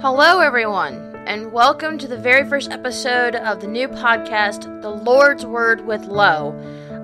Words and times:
Hello, 0.00 0.38
everyone, 0.38 1.16
and 1.26 1.52
welcome 1.52 1.98
to 1.98 2.06
the 2.06 2.16
very 2.16 2.48
first 2.48 2.70
episode 2.70 3.34
of 3.34 3.60
the 3.60 3.66
new 3.66 3.88
podcast, 3.88 4.80
The 4.80 4.90
Lord's 4.90 5.44
Word 5.44 5.84
with 5.84 6.04
Lo. 6.04 6.54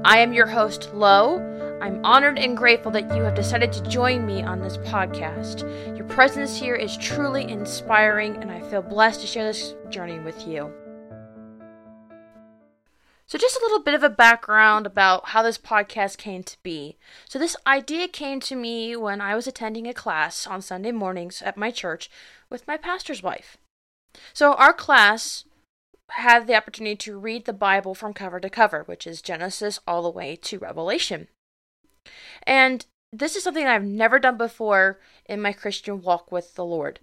I 0.04 0.18
am 0.18 0.32
your 0.32 0.46
host, 0.46 0.94
Lo. 0.94 1.40
I'm 1.82 2.04
honored 2.04 2.38
and 2.38 2.56
grateful 2.56 2.92
that 2.92 3.12
you 3.16 3.22
have 3.22 3.34
decided 3.34 3.72
to 3.72 3.82
join 3.88 4.24
me 4.24 4.44
on 4.44 4.60
this 4.60 4.76
podcast. 4.76 5.62
Your 5.96 6.06
presence 6.06 6.56
here 6.56 6.76
is 6.76 6.96
truly 6.96 7.50
inspiring, 7.50 8.36
and 8.36 8.52
I 8.52 8.60
feel 8.60 8.80
blessed 8.80 9.22
to 9.22 9.26
share 9.26 9.44
this 9.44 9.74
journey 9.90 10.20
with 10.20 10.46
you. 10.46 10.72
So, 13.34 13.38
just 13.38 13.56
a 13.56 13.62
little 13.64 13.80
bit 13.80 13.94
of 13.94 14.04
a 14.04 14.08
background 14.08 14.86
about 14.86 15.30
how 15.30 15.42
this 15.42 15.58
podcast 15.58 16.18
came 16.18 16.44
to 16.44 16.56
be. 16.62 16.98
So, 17.28 17.36
this 17.36 17.56
idea 17.66 18.06
came 18.06 18.38
to 18.38 18.54
me 18.54 18.94
when 18.94 19.20
I 19.20 19.34
was 19.34 19.48
attending 19.48 19.88
a 19.88 19.92
class 19.92 20.46
on 20.46 20.62
Sunday 20.62 20.92
mornings 20.92 21.42
at 21.42 21.56
my 21.56 21.72
church 21.72 22.08
with 22.48 22.68
my 22.68 22.76
pastor's 22.76 23.24
wife. 23.24 23.56
So, 24.32 24.54
our 24.54 24.72
class 24.72 25.46
had 26.10 26.46
the 26.46 26.54
opportunity 26.54 26.94
to 26.94 27.18
read 27.18 27.44
the 27.44 27.52
Bible 27.52 27.92
from 27.96 28.14
cover 28.14 28.38
to 28.38 28.48
cover, 28.48 28.84
which 28.84 29.04
is 29.04 29.20
Genesis 29.20 29.80
all 29.84 30.04
the 30.04 30.10
way 30.10 30.36
to 30.36 30.60
Revelation. 30.60 31.26
And 32.44 32.86
this 33.12 33.34
is 33.34 33.42
something 33.42 33.66
I've 33.66 33.82
never 33.82 34.20
done 34.20 34.36
before 34.36 35.00
in 35.26 35.42
my 35.42 35.52
Christian 35.52 36.02
walk 36.02 36.30
with 36.30 36.54
the 36.54 36.64
Lord. 36.64 37.00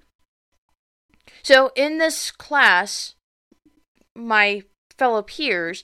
So, 1.44 1.73
in 1.75 1.98
this 1.98 2.31
class, 2.31 3.16
my 4.16 4.63
fellow 4.98 5.23
peers, 5.23 5.84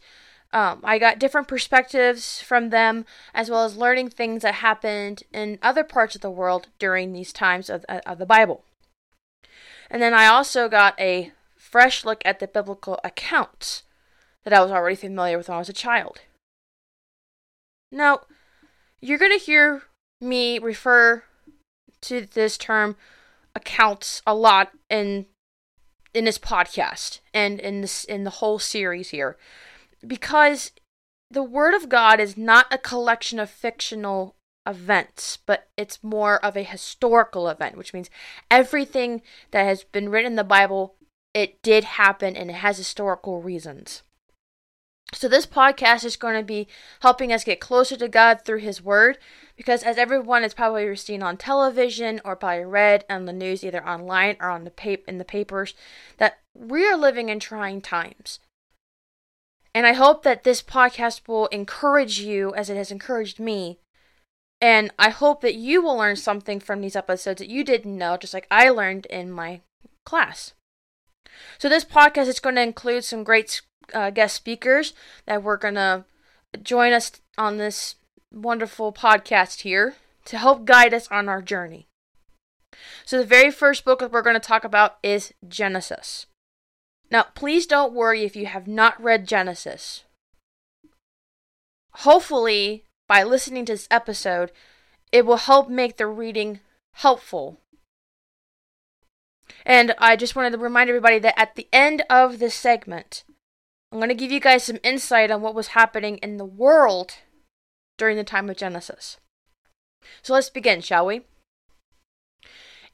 um, 0.57 0.79
I 0.84 0.97
got 0.97 1.20
different 1.20 1.47
perspectives 1.47 2.41
from 2.41 2.71
them, 2.71 3.05
as 3.31 3.47
well 3.47 3.63
as 3.63 3.77
learning 3.77 4.09
things 4.09 4.41
that 4.41 4.55
happened 4.55 5.22
in 5.31 5.59
other 5.61 5.83
parts 5.83 6.16
of 6.16 6.22
the 6.22 6.31
world 6.31 6.69
during 6.80 7.13
these 7.13 7.31
times 7.31 7.69
of, 7.69 7.86
of 7.88 8.17
the 8.17 8.25
Bible. 8.25 8.63
And 9.91 10.02
then 10.02 10.16
I 10.16 10.25
also 10.25 10.67
got 10.67 11.00
a 11.00 11.31
fresh 11.55 12.03
look 12.03 12.23
at 12.25 12.39
the 12.39 12.47
biblical 12.47 13.00
accounts 13.03 13.83
that 14.45 14.53
I 14.53 14.63
was 14.63 14.72
already 14.72 14.95
familiar 14.95 15.38
with 15.38 15.47
when 15.47 15.58
I 15.58 15.59
was 15.59 15.69
a 15.69 15.73
child. 15.73 16.22
Now, 17.91 18.22
you're 19.00 19.19
going 19.19 19.38
to 19.38 19.45
hear 19.45 19.83
me 20.19 20.58
refer 20.58 21.23
to 22.02 22.22
this 22.33 22.58
term 22.58 22.95
accounts 23.53 24.23
a 24.25 24.33
lot 24.33 24.72
in 24.89 25.28
in 26.16 26.25
this 26.25 26.39
podcast 26.39 27.19
and 27.31 27.59
in 27.59 27.81
this 27.81 28.03
in 28.05 28.23
the 28.23 28.31
whole 28.31 28.58
series 28.58 29.09
here 29.09 29.38
because 30.08 30.72
the 31.30 31.44
word 31.44 31.73
of 31.73 31.89
God 31.89 32.19
is 32.19 32.38
not 32.38 32.67
a 32.72 32.77
collection 32.77 33.39
of 33.39 33.50
fictional 33.50 34.36
events, 34.66 35.38
but 35.45 35.69
it's 35.77 36.03
more 36.03 36.44
of 36.44 36.55
a 36.55 36.63
historical 36.63 37.47
event, 37.47 37.77
which 37.77 37.94
means 37.94 38.09
everything 38.50 39.22
that 39.52 39.63
has 39.63 39.83
been 39.83 40.09
written 40.09 40.33
in 40.33 40.35
the 40.35 40.44
Bible, 40.44 40.95
it 41.33 41.61
did 41.61 41.83
happen 41.83 42.35
and 42.35 42.50
it 42.50 42.55
has 42.55 42.78
historical 42.78 43.41
reasons. 43.41 44.03
So, 45.13 45.30
this 45.30 45.45
podcast 45.45 46.03
is 46.03 46.17
going 46.17 46.35
to 46.35 46.44
be 46.44 46.67
helping 47.00 47.31
us 47.31 47.45
get 47.45 47.61
closer 47.61 47.95
to 47.95 48.09
God 48.09 48.41
through 48.44 48.59
His 48.59 48.81
Word, 48.81 49.17
because 49.55 49.81
as 49.81 49.97
everyone 49.97 50.41
has 50.41 50.53
probably 50.53 50.94
seen 50.97 51.23
on 51.23 51.38
television 51.38 52.19
or 52.25 52.35
probably 52.35 52.66
read 52.66 53.05
on 53.09 53.23
the 53.23 53.31
news, 53.31 53.63
either 53.63 53.88
online 53.88 54.35
or 54.41 54.50
on 54.50 54.66
the 54.66 54.69
pap- 54.69 55.08
in 55.08 55.17
the 55.17 55.23
papers, 55.23 55.73
that 56.17 56.39
we 56.53 56.85
are 56.85 56.97
living 56.97 57.30
in 57.30 57.39
trying 57.39 57.80
times. 57.80 58.39
And 59.78 59.86
I 59.86 59.94
hope 59.94 60.23
that 60.23 60.44
this 60.44 60.64
podcast 60.64 61.28
will 61.28 61.45
encourage 61.47 62.20
you 62.20 62.52
as 62.56 62.67
it 62.67 62.78
has 62.78 62.89
encouraged 62.89 63.39
me 63.39 63.78
and 64.59 64.92
I 64.97 65.09
hope 65.09 65.42
that 65.42 65.53
you 65.53 65.84
will 65.84 65.97
learn 65.97 66.16
something 66.16 66.59
from 66.59 66.81
these 66.81 66.95
episodes 66.95 67.38
that 67.38 67.47
you 67.47 67.64
didn't 67.64 67.95
know, 67.95 68.18
just 68.18 68.34
like 68.34 68.47
I 68.50 68.69
learned 68.69 69.06
in 69.06 69.31
my 69.31 69.62
class. 70.03 70.53
So, 71.59 71.69
this 71.69 71.85
podcast 71.85 72.28
is 72.28 72.40
going 72.40 72.56
to 72.56 72.63
include 72.63 73.03
some 73.03 73.24
great 73.24 73.62
uh, 73.94 74.09
guest 74.09 74.35
speakers 74.35 74.94
that 75.28 75.44
we're 75.44 75.57
going 75.57 75.75
to 75.75 76.06
join 76.63 76.91
us 76.91 77.12
on 77.38 77.57
this 77.57 77.97
wonderful 78.34 78.91
podcast 78.91 79.62
here 79.62 79.96
to 80.25 80.40
help 80.40 80.66
guide 80.66 80.94
us 80.96 81.07
on 81.09 81.30
our 81.30 81.44
journey. 81.44 81.85
So, 83.06 83.19
the 83.19 83.25
very 83.25 83.51
first 83.51 83.85
book 83.85 84.00
that 84.00 84.12
we're 84.12 84.24
going 84.24 84.34
to 84.34 84.40
talk 84.40 84.63
about 84.63 84.97
is 85.03 85.35
Genesis. 85.47 86.25
Now, 87.09 87.23
please 87.35 87.66
don't 87.66 87.94
worry 87.94 88.23
if 88.23 88.35
you 88.35 88.47
have 88.47 88.68
not 88.68 89.01
read 89.01 89.28
Genesis. 89.28 90.03
Hopefully, 91.91 92.84
by 93.07 93.23
listening 93.23 93.66
to 93.66 93.73
this 93.73 93.88
episode, 93.90 94.51
it 95.12 95.25
will 95.25 95.38
help 95.38 95.69
make 95.69 95.97
the 95.97 96.07
reading 96.07 96.59
helpful. 96.94 97.59
And 99.66 99.95
I 99.97 100.16
just 100.16 100.35
wanted 100.35 100.51
to 100.51 100.57
remind 100.57 100.90
everybody 100.90 101.19
that 101.19 101.40
at 101.40 101.56
the 101.56 101.68
end 101.72 102.03
of 102.09 102.40
this 102.40 102.56
segment, 102.56 103.24
I'm 103.91 104.00
going 104.00 104.09
to 104.09 104.16
give 104.16 104.31
you 104.31 104.41
guys 104.41 104.63
some 104.63 104.79
insight 104.84 105.31
on 105.31 105.41
what 105.41 105.56
was 105.56 105.68
happening 105.68 106.18
in 106.18 106.38
the 106.38 106.45
world 106.45 107.13
during 107.97 108.18
the 108.18 108.24
time 108.24 108.50
of 108.50 108.57
Genesis. 108.57 109.18
So 110.22 110.34
let's 110.34 110.50
begin, 110.50 110.81
shall 110.81 111.06
we? 111.06 111.22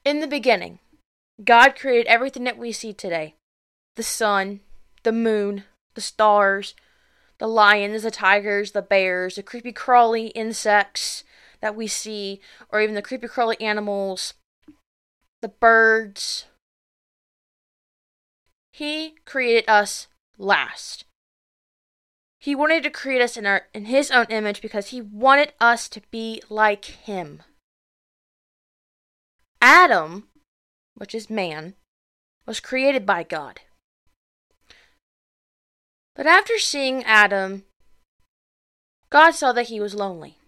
In 0.04 0.20
the 0.20 0.26
beginning, 0.26 0.78
God 1.42 1.74
created 1.74 2.06
everything 2.06 2.44
that 2.44 2.58
we 2.58 2.70
see 2.70 2.92
today 2.92 3.34
the 3.96 4.02
sun, 4.02 4.60
the 5.02 5.12
moon, 5.12 5.64
the 5.94 6.00
stars, 6.00 6.74
the 7.38 7.46
lions, 7.46 8.02
the 8.02 8.10
tigers, 8.10 8.72
the 8.72 8.82
bears, 8.82 9.36
the 9.36 9.42
creepy 9.42 9.72
crawly 9.72 10.28
insects 10.28 11.24
that 11.60 11.74
we 11.74 11.86
see, 11.86 12.40
or 12.68 12.80
even 12.80 12.94
the 12.94 13.02
creepy 13.02 13.28
crawly 13.28 13.60
animals, 13.60 14.34
the 15.40 15.48
birds. 15.48 16.46
He 18.72 19.14
created 19.24 19.64
us 19.68 20.08
last. 20.36 21.04
He 22.40 22.54
wanted 22.54 22.82
to 22.82 22.90
create 22.90 23.22
us 23.22 23.36
in 23.36 23.46
our 23.46 23.62
in 23.72 23.86
his 23.86 24.10
own 24.10 24.26
image 24.28 24.60
because 24.60 24.88
he 24.88 25.00
wanted 25.00 25.54
us 25.60 25.88
to 25.88 26.02
be 26.10 26.42
like 26.50 26.84
him. 26.84 27.42
Adam, 29.62 30.28
which 30.94 31.14
is 31.14 31.30
man, 31.30 31.74
was 32.46 32.60
created 32.60 33.06
by 33.06 33.22
God. 33.22 33.60
But 36.14 36.26
after 36.26 36.58
seeing 36.58 37.02
Adam, 37.04 37.64
God 39.10 39.32
saw 39.32 39.52
that 39.52 39.68
he 39.68 39.80
was 39.80 39.94
lonely. 39.94 40.38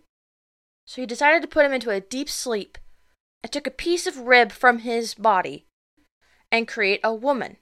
So 0.86 1.02
he 1.02 1.06
decided 1.06 1.42
to 1.42 1.48
put 1.48 1.66
him 1.66 1.72
into 1.72 1.90
a 1.90 2.00
deep 2.00 2.28
sleep 2.28 2.78
and 3.42 3.52
took 3.52 3.66
a 3.66 3.72
piece 3.72 4.06
of 4.06 4.18
rib 4.18 4.52
from 4.52 4.80
his 4.80 5.14
body 5.14 5.66
and 6.52 6.68
create 6.68 7.00
a 7.02 7.14
woman, 7.14 7.56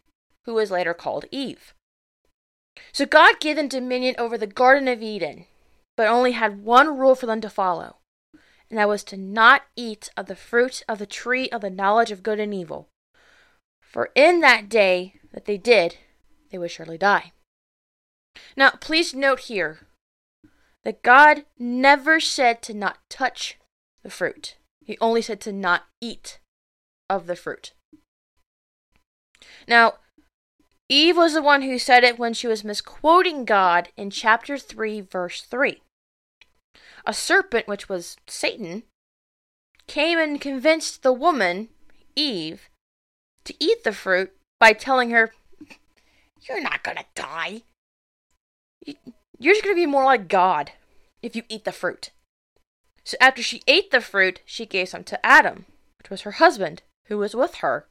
who 0.45 0.55
was 0.55 0.71
later 0.71 0.95
called 0.95 1.25
Eve. 1.31 1.75
So 2.93 3.07
God 3.07 3.41
gave 3.41 3.57
them 3.57 3.69
dominion 3.69 4.15
over 4.19 4.37
the 4.37 4.47
Garden 4.47 4.89
of 4.89 5.03
Eden, 5.03 5.47
but 5.97 6.09
only 6.09 6.33
had 6.33 6.65
one 6.65 6.99
rule 6.99 7.15
for 7.15 7.27
them 7.27 7.41
to 7.41 7.49
follow, 7.49 7.99
and 8.69 8.79
that 8.79 8.89
was 8.89 9.05
to 9.05 9.17
not 9.17 9.63
eat 9.77 10.11
of 10.17 10.27
the 10.27 10.37
fruit 10.37 10.83
of 10.89 10.99
the 10.99 11.07
tree 11.07 11.49
of 11.51 11.61
the 11.61 11.71
knowledge 11.71 12.11
of 12.11 12.23
good 12.23 12.41
and 12.41 12.53
evil. 12.53 12.89
For 13.81 14.11
in 14.15 14.41
that 14.41 14.69
day 14.69 15.15
that 15.33 15.45
they 15.45 15.57
did, 15.57 15.99
they 16.51 16.59
would 16.59 16.71
surely 16.71 16.99
die. 16.99 17.34
Now, 18.57 18.71
please 18.81 19.15
note 19.15 19.41
here 19.41 19.81
that 20.85 21.03
God 21.03 21.45
never 21.59 22.21
said 22.21 22.63
to 22.63 22.75
not 22.75 22.99
touch 23.09 23.59
the 24.03 24.11
fruit, 24.11 24.57
He 24.85 24.99
only 25.01 25.23
said 25.23 25.41
to 25.43 25.53
not 25.53 25.85
eat 26.01 26.39
of 27.09 27.27
the 27.27 27.37
fruit. 27.37 27.73
Now, 29.67 29.95
Eve 30.89 31.17
was 31.17 31.33
the 31.33 31.43
one 31.43 31.63
who 31.63 31.79
said 31.79 32.05
it 32.05 32.19
when 32.19 32.35
she 32.35 32.47
was 32.47 32.63
misquoting 32.63 33.45
God 33.45 33.89
in 33.97 34.11
chapter 34.11 34.59
3, 34.59 35.01
verse 35.01 35.43
3. 35.43 35.83
A 37.07 37.15
serpent, 37.15 37.67
which 37.67 37.89
was 37.89 38.17
Satan, 38.27 38.83
came 39.87 40.19
and 40.19 40.41
convinced 40.41 41.03
the 41.03 41.13
woman, 41.13 41.69
Eve, 42.15 42.69
to 43.45 43.55
eat 43.59 43.85
the 43.85 43.93
fruit 43.93 44.33
by 44.61 44.73
telling 44.73 45.11
her, 45.11 45.33
You're 46.43 46.63
not 46.63 46.83
going 46.83 46.99
to 46.99 47.05
die. 47.15 47.63
You're 49.39 49.55
just 49.55 49.65
going 49.65 49.75
to 49.75 49.81
be 49.81 49.87
more 49.87 50.05
like 50.05 50.29
God 50.29 50.73
if 51.23 51.35
you 51.35 51.43
eat 51.49 51.65
the 51.65 51.73
fruit. 51.73 52.11
So 53.05 53.17
after 53.21 53.43
she 53.43 53.63
ate 53.67 53.91
the 53.91 54.01
fruit, 54.01 54.41
she 54.45 54.67
gave 54.67 54.89
some 54.89 55.05
to 55.05 55.25
Adam, 55.25 55.67
which 55.99 56.11
was 56.11 56.23
her 56.23 56.33
husband, 56.33 56.83
who 57.07 57.19
was 57.19 57.35
with 57.35 57.57
her, 57.57 57.87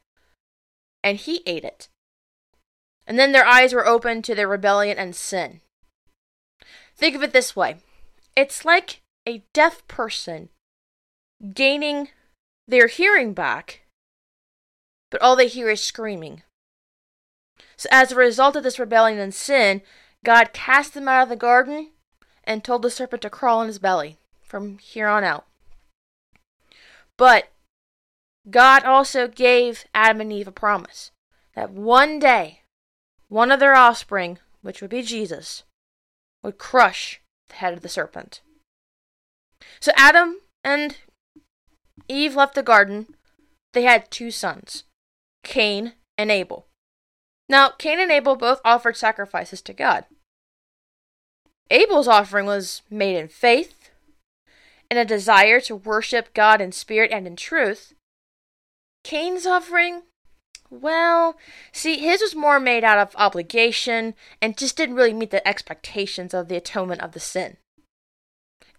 and 1.02 1.18
he 1.18 1.42
ate 1.46 1.64
it. 1.64 1.88
And 3.06 3.18
then 3.18 3.32
their 3.32 3.46
eyes 3.46 3.72
were 3.72 3.86
opened 3.86 4.24
to 4.24 4.34
their 4.34 4.48
rebellion 4.48 4.98
and 4.98 5.14
sin. 5.14 5.60
Think 6.96 7.14
of 7.14 7.22
it 7.22 7.32
this 7.32 7.54
way 7.54 7.76
it's 8.36 8.64
like 8.64 9.02
a 9.26 9.44
deaf 9.52 9.86
person 9.86 10.48
gaining 11.52 12.08
their 12.66 12.88
hearing 12.88 13.34
back, 13.34 13.82
but 15.10 15.20
all 15.20 15.36
they 15.36 15.48
hear 15.48 15.70
is 15.70 15.80
screaming. 15.80 16.42
So, 17.76 17.88
as 17.92 18.10
a 18.10 18.16
result 18.16 18.56
of 18.56 18.62
this 18.62 18.78
rebellion 18.78 19.18
and 19.18 19.34
sin, 19.34 19.82
God 20.24 20.52
cast 20.52 20.94
them 20.94 21.06
out 21.06 21.24
of 21.24 21.28
the 21.28 21.36
garden 21.36 21.90
and 22.42 22.64
told 22.64 22.82
the 22.82 22.90
serpent 22.90 23.22
to 23.22 23.30
crawl 23.30 23.60
on 23.60 23.66
his 23.66 23.78
belly 23.78 24.16
from 24.42 24.78
here 24.78 25.06
on 25.06 25.22
out. 25.22 25.46
But 27.16 27.52
God 28.50 28.84
also 28.84 29.28
gave 29.28 29.84
Adam 29.94 30.20
and 30.22 30.32
Eve 30.32 30.48
a 30.48 30.52
promise 30.52 31.10
that 31.54 31.70
one 31.70 32.18
day, 32.18 32.62
one 33.28 33.52
of 33.52 33.60
their 33.60 33.74
offspring, 33.74 34.38
which 34.62 34.80
would 34.80 34.90
be 34.90 35.02
Jesus, 35.02 35.62
would 36.42 36.58
crush 36.58 37.20
the 37.48 37.56
head 37.56 37.74
of 37.74 37.82
the 37.82 37.88
serpent. 37.88 38.40
So 39.80 39.92
Adam 39.96 40.40
and 40.62 40.96
Eve 42.08 42.34
left 42.34 42.54
the 42.54 42.62
garden. 42.62 43.14
They 43.72 43.82
had 43.82 44.10
two 44.10 44.30
sons, 44.30 44.84
Cain 45.42 45.94
and 46.18 46.30
Abel. 46.30 46.66
Now, 47.48 47.70
Cain 47.70 48.00
and 48.00 48.10
Abel 48.10 48.36
both 48.36 48.60
offered 48.64 48.96
sacrifices 48.96 49.60
to 49.62 49.72
God. 49.72 50.06
Abel's 51.70 52.08
offering 52.08 52.46
was 52.46 52.82
made 52.90 53.16
in 53.16 53.28
faith 53.28 53.90
and 54.90 54.98
a 54.98 55.04
desire 55.04 55.60
to 55.60 55.76
worship 55.76 56.34
God 56.34 56.60
in 56.60 56.72
spirit 56.72 57.10
and 57.10 57.26
in 57.26 57.36
truth. 57.36 57.94
Cain's 59.02 59.46
offering, 59.46 60.02
well, 60.70 61.36
see, 61.72 61.98
his 61.98 62.22
was 62.22 62.34
more 62.34 62.60
made 62.60 62.84
out 62.84 62.98
of 62.98 63.14
obligation 63.16 64.14
and 64.40 64.56
just 64.56 64.76
didn't 64.76 64.96
really 64.96 65.12
meet 65.12 65.30
the 65.30 65.46
expectations 65.46 66.32
of 66.32 66.48
the 66.48 66.56
atonement 66.56 67.02
of 67.02 67.12
the 67.12 67.20
sin. 67.20 67.56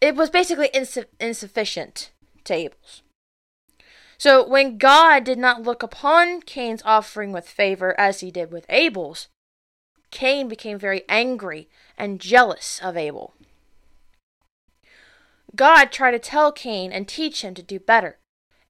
It 0.01 0.15
was 0.15 0.29
basically 0.29 0.69
insu- 0.69 1.05
insufficient 1.19 2.11
to 2.43 2.53
Abel's. 2.53 3.01
So 4.17 4.47
when 4.47 4.77
God 4.77 5.23
did 5.23 5.37
not 5.37 5.63
look 5.63 5.83
upon 5.83 6.41
Cain's 6.41 6.81
offering 6.85 7.31
with 7.31 7.47
favor 7.47 7.99
as 7.99 8.21
he 8.21 8.31
did 8.31 8.51
with 8.51 8.65
Abel's, 8.69 9.27
Cain 10.11 10.47
became 10.47 10.79
very 10.79 11.03
angry 11.09 11.69
and 11.97 12.21
jealous 12.21 12.79
of 12.81 12.95
Abel. 12.95 13.33
God 15.55 15.91
tried 15.91 16.11
to 16.11 16.19
tell 16.19 16.51
Cain 16.51 16.91
and 16.91 17.07
teach 17.07 17.43
him 17.43 17.53
to 17.53 17.61
do 17.61 17.79
better 17.79 18.19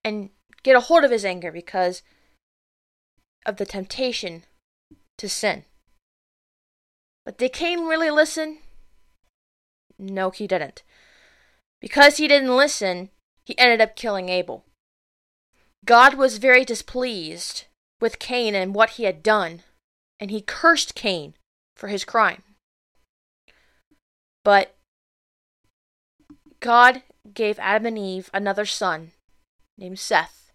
and 0.03 0.29
get 0.63 0.75
a 0.75 0.81
hold 0.81 1.03
of 1.03 1.11
his 1.11 1.25
anger 1.25 1.51
because 1.51 2.01
of 3.45 3.57
the 3.57 3.65
temptation 3.65 4.43
to 5.17 5.29
sin. 5.29 5.65
But 7.25 7.37
did 7.37 7.53
Cain 7.53 7.87
really 7.87 8.11
listen? 8.11 8.59
No, 9.97 10.29
he 10.29 10.47
didn't. 10.47 10.83
Because 11.81 12.17
he 12.17 12.27
didn't 12.27 12.55
listen, 12.55 13.09
he 13.43 13.57
ended 13.57 13.81
up 13.81 13.95
killing 13.95 14.29
Abel. 14.29 14.63
God 15.85 16.15
was 16.15 16.39
very 16.39 16.65
displeased 16.65 17.65
with 18.01 18.19
Cain 18.19 18.55
and 18.55 18.73
what 18.73 18.91
he 18.91 19.03
had 19.03 19.21
done, 19.21 19.61
and 20.19 20.31
he 20.31 20.41
cursed 20.41 20.95
Cain 20.95 21.35
for 21.75 21.87
his 21.89 22.03
crime. 22.03 22.43
But 24.43 24.75
God 26.59 27.03
gave 27.33 27.59
Adam 27.59 27.85
and 27.85 27.97
Eve 27.97 28.29
another 28.33 28.65
son 28.65 29.11
named 29.77 29.99
Seth 29.99 30.51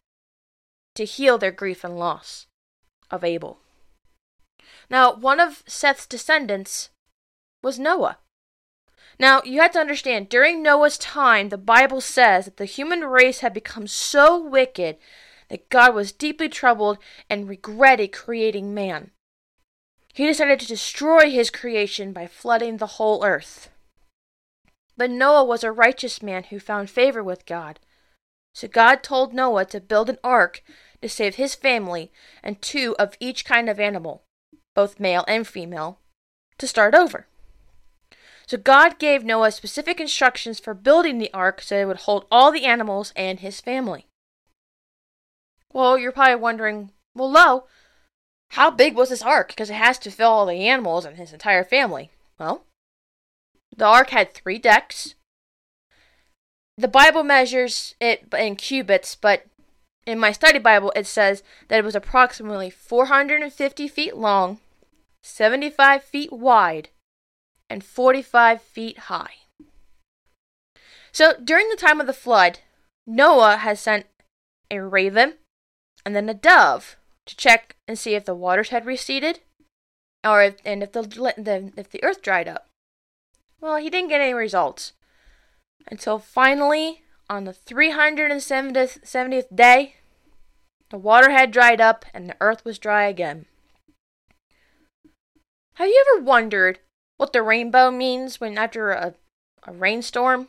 to 0.97 1.05
heal 1.05 1.38
their 1.38 1.53
grief 1.53 1.85
and 1.85 1.99
loss 1.99 2.47
of 3.11 3.23
Abel. 3.23 3.59
Now, 4.88 5.15
one 5.15 5.38
of 5.38 5.62
Seth's 5.67 6.06
descendants 6.06 6.91
was 7.62 7.79
Noah. 7.79 8.19
Now, 9.21 9.43
you 9.45 9.61
have 9.61 9.73
to 9.73 9.79
understand, 9.79 10.31
during 10.31 10.63
Noah's 10.63 10.97
time, 10.97 11.51
the 11.51 11.59
Bible 11.59 12.01
says 12.01 12.47
that 12.47 12.57
the 12.57 12.65
human 12.65 13.05
race 13.05 13.41
had 13.41 13.53
become 13.53 13.87
so 13.87 14.43
wicked 14.43 14.97
that 15.51 15.69
God 15.69 15.95
was 15.95 16.11
deeply 16.11 16.49
troubled 16.49 16.97
and 17.29 17.47
regretted 17.47 18.13
creating 18.13 18.73
man. 18.73 19.11
He 20.15 20.25
decided 20.25 20.59
to 20.61 20.67
destroy 20.67 21.31
his 21.31 21.51
creation 21.51 22.15
by 22.15 22.27
flooding 22.27 22.79
the 22.79 22.97
whole 22.97 23.23
earth. 23.23 23.69
But 24.97 25.11
Noah 25.11 25.45
was 25.45 25.63
a 25.63 25.71
righteous 25.71 26.23
man 26.23 26.45
who 26.45 26.59
found 26.59 26.89
favor 26.89 27.23
with 27.23 27.45
God. 27.45 27.79
So 28.55 28.69
God 28.69 29.03
told 29.03 29.35
Noah 29.35 29.67
to 29.67 29.83
build 29.83 30.09
an 30.09 30.19
ark 30.25 30.63
to 31.03 31.11
save 31.11 31.35
his 31.35 31.55
family 31.55 32.11
and 32.43 32.63
two 32.63 32.97
of 32.99 33.19
each 33.21 33.45
kind 33.45 33.69
of 33.69 33.79
animal, 33.79 34.23
both 34.75 34.99
male 34.99 35.27
and 35.29 35.47
female, 35.47 35.99
to 36.57 36.67
start 36.67 36.95
over. 36.95 37.27
So 38.50 38.58
God 38.58 38.99
gave 38.99 39.23
Noah 39.23 39.52
specific 39.52 40.00
instructions 40.00 40.58
for 40.58 40.75
building 40.75 41.19
the 41.19 41.32
ark 41.32 41.62
so 41.62 41.76
it 41.76 41.85
would 41.85 41.99
hold 41.99 42.26
all 42.32 42.50
the 42.50 42.64
animals 42.64 43.12
and 43.14 43.38
his 43.38 43.61
family. 43.61 44.06
Well, 45.73 45.97
you're 45.97 46.11
probably 46.11 46.35
wondering, 46.35 46.91
well, 47.14 47.31
Lo, 47.31 47.67
how 48.49 48.73
big 48.73 48.97
was 48.97 49.11
this 49.11 49.23
ark? 49.23 49.50
Because 49.50 49.70
it 49.70 49.75
has 49.75 50.00
to 50.00 50.11
fill 50.11 50.31
all 50.31 50.47
the 50.47 50.67
animals 50.67 51.05
and 51.05 51.17
his 51.17 51.32
entire 51.32 51.62
family. 51.62 52.11
Well, 52.41 52.64
the 53.76 53.85
ark 53.85 54.11
had 54.11 54.35
three 54.35 54.58
decks. 54.58 55.14
The 56.76 56.88
Bible 56.88 57.23
measures 57.23 57.94
it 58.00 58.35
in 58.37 58.56
cubits, 58.56 59.14
but 59.14 59.47
in 60.08 60.19
my 60.19 60.32
study 60.32 60.58
Bible 60.58 60.93
it 60.97 61.06
says 61.06 61.44
that 61.69 61.79
it 61.79 61.85
was 61.85 61.94
approximately 61.94 62.69
450 62.69 63.87
feet 63.87 64.17
long, 64.17 64.58
75 65.23 66.02
feet 66.02 66.32
wide, 66.32 66.88
and 67.71 67.85
45 67.85 68.61
feet 68.61 68.99
high. 68.99 69.35
So 71.13 71.35
during 71.43 71.69
the 71.69 71.77
time 71.77 72.01
of 72.01 72.07
the 72.07 72.13
flood, 72.13 72.59
Noah 73.07 73.59
has 73.59 73.81
sent 73.81 74.07
a 74.71 74.81
raven 74.81 75.35
and 76.05 76.15
then 76.15 76.29
a 76.29 76.35
dove 76.35 76.97
to 77.27 77.37
check 77.37 77.77
and 77.89 77.99
see 77.99 78.15
if 78.15 78.25
the 78.25 78.35
waters 78.35 78.69
had 78.69 78.87
receded 78.87 79.41
or 80.25 80.43
if, 80.43 80.57
and 80.65 80.83
if 80.83 80.93
the, 80.93 81.03
the 81.03 81.73
if 81.77 81.91
the 81.91 82.03
earth 82.05 82.23
dried 82.23 82.49
up. 82.49 82.67
Well, 83.61 83.77
he 83.77 83.91
didn't 83.91 84.11
get 84.11 84.21
any 84.21 84.35
results 84.35 84.93
until 85.91 86.19
finally 86.19 87.03
on 87.29 87.45
the 87.45 87.53
370th 87.53 89.05
70th 89.05 89.55
day 89.55 89.95
the 90.91 90.99
water 90.99 91.31
had 91.31 91.53
dried 91.53 91.81
up 91.81 92.05
and 92.13 92.29
the 92.29 92.37
earth 92.41 92.65
was 92.65 92.79
dry 92.79 93.05
again. 93.05 93.47
Have 95.75 95.89
you 95.89 96.05
ever 96.15 96.25
wondered 96.25 96.81
what 97.21 97.35
the 97.35 97.43
rainbow 97.43 97.91
means 97.91 98.41
when 98.41 98.57
after 98.57 98.93
a, 98.93 99.13
a 99.65 99.73
rainstorm? 99.73 100.49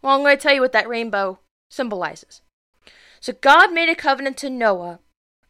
Well, 0.00 0.14
I'm 0.14 0.22
going 0.22 0.34
to 0.34 0.42
tell 0.42 0.54
you 0.54 0.62
what 0.62 0.72
that 0.72 0.88
rainbow 0.88 1.38
symbolizes. 1.70 2.40
So 3.20 3.34
God 3.34 3.70
made 3.70 3.90
a 3.90 3.94
covenant 3.94 4.38
to 4.38 4.48
Noah 4.48 5.00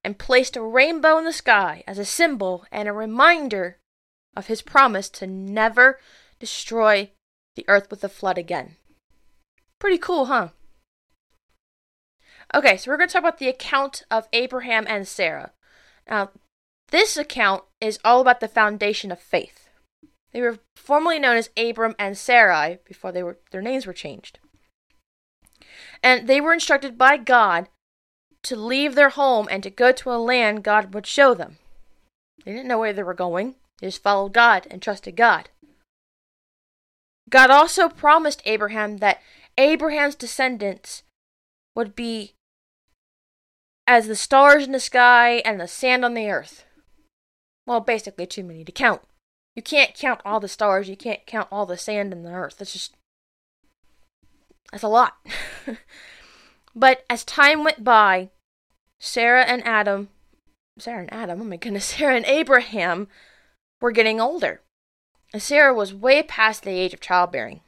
and 0.02 0.18
placed 0.18 0.56
a 0.56 0.62
rainbow 0.62 1.16
in 1.18 1.24
the 1.24 1.32
sky 1.32 1.84
as 1.86 1.98
a 1.98 2.04
symbol 2.04 2.64
and 2.72 2.88
a 2.88 2.92
reminder 2.92 3.78
of 4.36 4.48
his 4.48 4.62
promise 4.62 5.08
to 5.10 5.28
never 5.28 6.00
destroy 6.40 7.12
the 7.54 7.64
earth 7.68 7.88
with 7.88 8.02
a 8.02 8.08
flood 8.08 8.36
again. 8.36 8.74
Pretty 9.78 9.98
cool, 9.98 10.26
huh? 10.26 10.48
Okay, 12.52 12.76
so 12.76 12.90
we're 12.90 12.96
going 12.96 13.08
to 13.08 13.12
talk 13.12 13.22
about 13.22 13.38
the 13.38 13.48
account 13.48 14.02
of 14.10 14.26
Abraham 14.32 14.86
and 14.88 15.06
Sarah. 15.06 15.52
Now, 16.10 16.32
this 16.88 17.16
account 17.16 17.62
is 17.80 18.00
all 18.04 18.20
about 18.20 18.40
the 18.40 18.48
foundation 18.48 19.12
of 19.12 19.20
faith. 19.20 19.63
They 20.34 20.42
were 20.42 20.58
formerly 20.74 21.20
known 21.20 21.36
as 21.36 21.50
Abram 21.56 21.94
and 21.96 22.18
Sarai 22.18 22.80
before 22.84 23.12
they 23.12 23.22
were 23.22 23.38
their 23.52 23.62
names 23.62 23.86
were 23.86 23.92
changed. 23.92 24.40
And 26.02 26.26
they 26.26 26.40
were 26.40 26.52
instructed 26.52 26.98
by 26.98 27.16
God 27.16 27.68
to 28.42 28.56
leave 28.56 28.96
their 28.96 29.10
home 29.10 29.46
and 29.50 29.62
to 29.62 29.70
go 29.70 29.92
to 29.92 30.12
a 30.12 30.18
land 30.18 30.64
God 30.64 30.92
would 30.92 31.06
show 31.06 31.34
them. 31.34 31.58
They 32.44 32.52
didn't 32.52 32.66
know 32.66 32.80
where 32.80 32.92
they 32.92 33.04
were 33.04 33.14
going. 33.14 33.54
They 33.80 33.86
just 33.86 34.02
followed 34.02 34.32
God 34.32 34.66
and 34.70 34.82
trusted 34.82 35.14
God. 35.14 35.50
God 37.30 37.50
also 37.50 37.88
promised 37.88 38.42
Abraham 38.44 38.98
that 38.98 39.22
Abraham's 39.56 40.16
descendants 40.16 41.04
would 41.76 41.94
be 41.94 42.34
as 43.86 44.08
the 44.08 44.16
stars 44.16 44.64
in 44.64 44.72
the 44.72 44.80
sky 44.80 45.42
and 45.44 45.60
the 45.60 45.68
sand 45.68 46.04
on 46.04 46.14
the 46.14 46.28
earth. 46.28 46.64
Well, 47.66 47.80
basically, 47.80 48.26
too 48.26 48.42
many 48.42 48.64
to 48.64 48.72
count. 48.72 49.02
You 49.54 49.62
can't 49.62 49.94
count 49.94 50.20
all 50.24 50.40
the 50.40 50.48
stars, 50.48 50.88
you 50.88 50.96
can't 50.96 51.26
count 51.26 51.48
all 51.50 51.66
the 51.66 51.76
sand 51.76 52.12
in 52.12 52.22
the 52.22 52.32
earth. 52.32 52.58
That's 52.58 52.72
just. 52.72 52.94
That's 54.72 54.82
a 54.82 54.88
lot. 54.88 55.16
but 56.74 57.04
as 57.08 57.24
time 57.24 57.62
went 57.62 57.84
by, 57.84 58.30
Sarah 58.98 59.44
and 59.44 59.64
Adam. 59.64 60.08
Sarah 60.78 61.00
and 61.00 61.12
Adam, 61.12 61.40
oh 61.40 61.44
my 61.44 61.56
goodness, 61.56 61.84
Sarah 61.96 62.16
and 62.16 62.24
Abraham 62.26 63.06
were 63.80 63.92
getting 63.92 64.20
older. 64.20 64.62
And 65.32 65.42
Sarah 65.42 65.74
was 65.74 65.94
way 65.94 66.22
past 66.22 66.62
the 66.62 66.70
age 66.70 66.94
of 66.94 67.00
childbearing. 67.00 67.60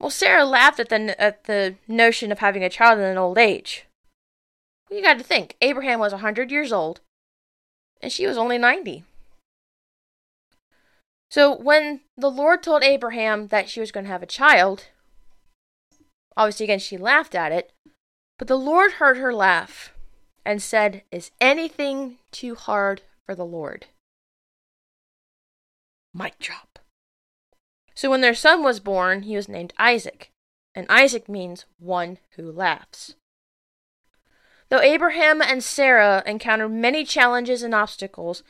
Well, 0.00 0.10
Sarah 0.10 0.44
laughed 0.44 0.80
at 0.80 0.90
the, 0.90 1.18
at 1.20 1.44
the 1.44 1.76
notion 1.88 2.30
of 2.32 2.40
having 2.40 2.62
a 2.62 2.68
child 2.68 2.98
in 2.98 3.04
an 3.04 3.16
old 3.16 3.38
age. 3.38 3.86
Well, 4.90 4.98
you 4.98 5.04
got 5.04 5.16
to 5.18 5.24
think, 5.24 5.56
Abraham 5.62 6.00
was 6.00 6.12
a 6.12 6.16
100 6.16 6.50
years 6.50 6.72
old, 6.72 7.00
and 8.02 8.12
she 8.12 8.26
was 8.26 8.36
only 8.36 8.58
90. 8.58 9.04
So 11.30 11.54
when 11.56 12.00
the 12.16 12.30
Lord 12.30 12.62
told 12.62 12.82
Abraham 12.82 13.48
that 13.48 13.68
she 13.68 13.80
was 13.80 13.90
going 13.90 14.04
to 14.04 14.12
have 14.12 14.22
a 14.22 14.26
child, 14.26 14.86
obviously, 16.36 16.64
again, 16.64 16.78
she 16.78 16.96
laughed 16.96 17.34
at 17.34 17.52
it, 17.52 17.72
but 18.38 18.48
the 18.48 18.58
Lord 18.58 18.92
heard 18.92 19.16
her 19.16 19.34
laugh 19.34 19.92
and 20.44 20.62
said, 20.62 21.02
Is 21.10 21.30
anything 21.40 22.18
too 22.30 22.54
hard 22.54 23.02
for 23.26 23.34
the 23.34 23.44
Lord? 23.44 23.86
Mic 26.12 26.38
drop. 26.38 26.78
So 27.94 28.10
when 28.10 28.20
their 28.20 28.34
son 28.34 28.62
was 28.62 28.80
born, 28.80 29.22
he 29.22 29.36
was 29.36 29.48
named 29.48 29.72
Isaac, 29.78 30.30
and 30.74 30.86
Isaac 30.88 31.28
means 31.28 31.64
one 31.78 32.18
who 32.36 32.50
laughs. 32.50 33.14
Though 34.68 34.80
Abraham 34.80 35.40
and 35.40 35.62
Sarah 35.62 36.22
encountered 36.26 36.70
many 36.70 37.04
challenges 37.04 37.62
and 37.62 37.74
obstacles, 37.74 38.42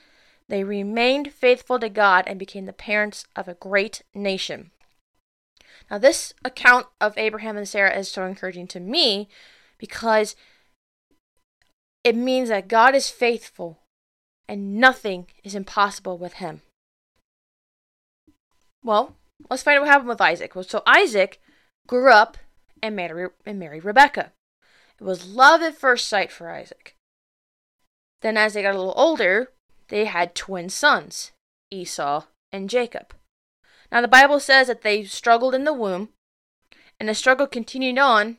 they 0.48 0.64
remained 0.64 1.32
faithful 1.32 1.78
to 1.78 1.88
God 1.88 2.24
and 2.26 2.38
became 2.38 2.66
the 2.66 2.72
parents 2.72 3.26
of 3.34 3.48
a 3.48 3.54
great 3.54 4.02
nation. 4.14 4.70
Now, 5.90 5.98
this 5.98 6.34
account 6.44 6.86
of 7.00 7.16
Abraham 7.18 7.56
and 7.56 7.68
Sarah 7.68 7.96
is 7.96 8.10
so 8.10 8.24
encouraging 8.24 8.66
to 8.68 8.80
me 8.80 9.28
because 9.78 10.36
it 12.02 12.16
means 12.16 12.48
that 12.48 12.68
God 12.68 12.94
is 12.94 13.08
faithful 13.08 13.80
and 14.48 14.76
nothing 14.76 15.26
is 15.42 15.54
impossible 15.54 16.18
with 16.18 16.34
him. 16.34 16.62
Well, 18.82 19.16
let's 19.48 19.62
find 19.62 19.78
out 19.78 19.82
what 19.82 19.90
happened 19.90 20.08
with 20.10 20.20
Isaac. 20.20 20.54
Well, 20.54 20.64
so 20.64 20.82
Isaac 20.86 21.40
grew 21.86 22.10
up 22.10 22.36
and 22.82 22.94
married, 22.94 23.30
and 23.46 23.58
married 23.58 23.84
Rebecca. 23.84 24.32
It 25.00 25.04
was 25.04 25.26
love 25.26 25.62
at 25.62 25.76
first 25.76 26.06
sight 26.06 26.30
for 26.30 26.50
Isaac. 26.50 26.94
Then, 28.20 28.36
as 28.36 28.54
they 28.54 28.62
got 28.62 28.74
a 28.74 28.78
little 28.78 28.94
older, 28.96 29.48
they 29.88 30.06
had 30.06 30.34
twin 30.34 30.68
sons, 30.68 31.32
Esau 31.70 32.24
and 32.52 32.70
Jacob. 32.70 33.14
Now, 33.92 34.00
the 34.00 34.08
Bible 34.08 34.40
says 34.40 34.66
that 34.66 34.82
they 34.82 35.04
struggled 35.04 35.54
in 35.54 35.64
the 35.64 35.72
womb, 35.72 36.10
and 36.98 37.08
the 37.08 37.14
struggle 37.14 37.46
continued 37.46 37.98
on 37.98 38.38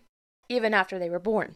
even 0.50 0.74
after 0.74 1.00
they 1.00 1.10
were 1.10 1.20
born. 1.20 1.56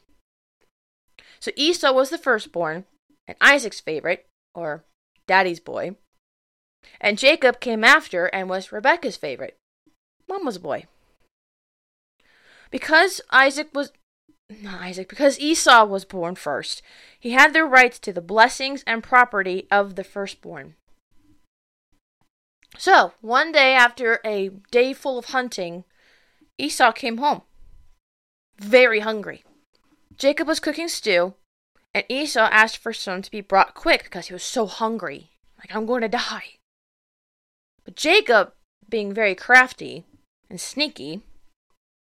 So, 1.40 1.52
Esau 1.56 1.92
was 1.92 2.10
the 2.10 2.18
firstborn, 2.18 2.86
and 3.28 3.38
Isaac's 3.42 3.80
favorite, 3.80 4.28
or 4.54 4.84
daddy's 5.28 5.60
boy. 5.60 5.96
And 7.02 7.18
Jacob 7.18 7.60
came 7.60 7.84
after 7.84 8.28
and 8.28 8.50
was 8.50 8.72
Rebekah's 8.72 9.18
favorite, 9.18 9.58
mama's 10.28 10.58
boy. 10.58 10.86
Because 12.72 13.22
Isaac 13.32 13.70
was 13.74 13.92
not 14.50 14.82
Isaac, 14.82 15.10
because 15.10 15.40
Esau 15.40 15.86
was 15.86 16.06
born 16.06 16.36
first, 16.36 16.82
he 17.20 17.32
had 17.32 17.54
the 17.54 17.64
rights 17.64 18.00
to 18.00 18.14
the 18.14 18.22
blessings 18.22 18.84
and 18.88 19.04
property 19.04 19.68
of 19.70 19.96
the 19.96 20.04
firstborn. 20.04 20.76
So, 22.78 23.14
one 23.22 23.52
day 23.52 23.74
after 23.74 24.20
a 24.26 24.50
day 24.72 24.94
full 24.94 25.18
of 25.18 25.26
hunting, 25.26 25.84
Esau 26.58 26.92
came 26.92 27.18
home, 27.18 27.42
very 28.58 29.00
hungry. 29.00 29.44
Jacob 30.16 30.48
was 30.48 30.60
cooking 30.60 30.88
stew, 30.88 31.34
and 31.94 32.06
Esau 32.10 32.48
asked 32.52 32.78
for 32.78 32.94
some 32.94 33.22
to 33.22 33.32
be 33.32 33.42
brought 33.42 33.74
quick 33.74 34.04
because 34.04 34.28
he 34.28 34.34
was 34.34 34.44
so 34.44 34.66
hungry. 34.66 35.32
Like, 35.58 35.76
I'm 35.76 35.86
going 35.86 36.02
to 36.02 36.10
die. 36.10 36.58
But 37.84 37.96
Jacob, 37.96 38.54
being 38.88 39.14
very 39.14 39.36
crafty 39.36 40.06
and 40.50 40.60
sneaky, 40.60 41.22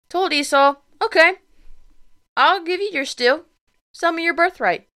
told 0.08 0.32
Esau, 0.32 0.76
Okay, 1.02 1.36
I'll 2.40 2.64
give 2.64 2.80
you 2.80 2.88
your 2.90 3.04
stew. 3.04 3.44
Sell 3.92 4.12
me 4.12 4.24
your 4.24 4.32
birthright. 4.32 4.88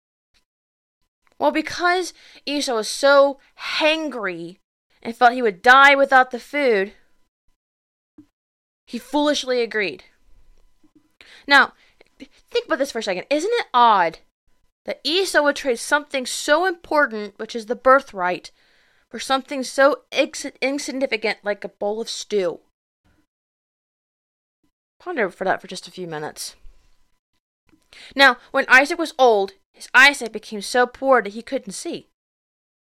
Well, 1.39 1.51
because 1.51 2.15
Esau 2.47 2.77
was 2.77 2.89
so 2.89 3.39
hangry 3.79 4.61
and 5.03 5.15
felt 5.15 5.35
he 5.35 5.43
would 5.43 5.61
die 5.61 5.95
without 5.95 6.31
the 6.31 6.41
food, 6.41 6.95
he 8.87 8.99
foolishly 8.99 9.61
agreed. 9.61 10.05
Now, 11.47 11.75
think 12.19 12.65
about 12.65 12.79
this 12.79 12.93
for 12.93 13.01
a 13.01 13.03
second. 13.03 13.27
Isn't 13.29 13.53
it 13.53 13.67
odd 13.75 14.21
that 14.87 15.01
Esau 15.05 15.43
would 15.43 15.57
trade 15.57 15.79
something 15.79 16.25
so 16.25 16.65
important, 16.65 17.39
which 17.39 17.55
is 17.55 17.67
the 17.67 17.77
birthright, 17.77 18.53
for 19.11 19.19
something 19.19 19.63
so 19.63 20.05
insignificant 20.63 21.41
like 21.43 21.63
a 21.63 21.69
bowl 21.69 22.01
of 22.01 22.09
stew? 22.09 22.61
Ponder 24.99 25.29
for 25.29 25.45
that 25.45 25.61
for 25.61 25.67
just 25.67 25.87
a 25.87 25.91
few 25.91 26.07
minutes. 26.07 26.57
Now, 28.15 28.39
when 28.51 28.65
Isaac 28.69 28.99
was 28.99 29.15
old, 29.19 29.53
his 29.73 29.89
eyesight 29.93 30.33
became 30.33 30.63
so 30.63 30.87
poor 30.87 31.23
that 31.23 31.33
he 31.33 31.43
couldn't 31.43 31.73
see. 31.73 32.09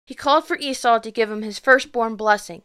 He 0.07 0.15
called 0.15 0.47
for 0.47 0.57
Esau 0.57 0.99
to 0.99 1.11
give 1.11 1.31
him 1.31 1.43
his 1.43 1.59
firstborn 1.59 2.17
blessing. 2.17 2.63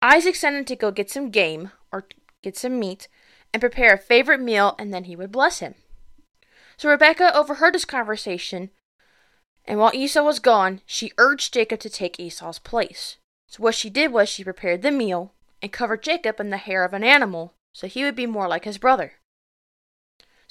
Isaac 0.00 0.34
sent 0.34 0.56
him 0.56 0.64
to 0.66 0.76
go 0.76 0.90
get 0.90 1.10
some 1.10 1.30
game, 1.30 1.70
or 1.92 2.06
get 2.42 2.56
some 2.56 2.78
meat, 2.78 3.08
and 3.52 3.60
prepare 3.60 3.94
a 3.94 3.98
favorite 3.98 4.40
meal, 4.40 4.74
and 4.78 4.92
then 4.92 5.04
he 5.04 5.16
would 5.16 5.32
bless 5.32 5.58
him. 5.58 5.74
So 6.76 6.88
Rebekah 6.88 7.36
overheard 7.36 7.74
this 7.74 7.84
conversation, 7.84 8.70
and 9.64 9.78
while 9.78 9.94
Esau 9.94 10.22
was 10.22 10.40
gone, 10.40 10.80
she 10.86 11.12
urged 11.18 11.54
Jacob 11.54 11.80
to 11.80 11.90
take 11.90 12.20
Esau's 12.20 12.58
place. 12.58 13.16
So 13.48 13.62
what 13.62 13.74
she 13.74 13.90
did 13.90 14.12
was 14.12 14.28
she 14.28 14.44
prepared 14.44 14.82
the 14.82 14.90
meal 14.90 15.32
and 15.62 15.72
covered 15.72 16.02
Jacob 16.02 16.40
in 16.40 16.50
the 16.50 16.56
hair 16.56 16.84
of 16.84 16.92
an 16.92 17.04
animal, 17.04 17.54
so 17.72 17.86
he 17.86 18.04
would 18.04 18.16
be 18.16 18.26
more 18.26 18.48
like 18.48 18.64
his 18.64 18.78
brother. 18.78 19.14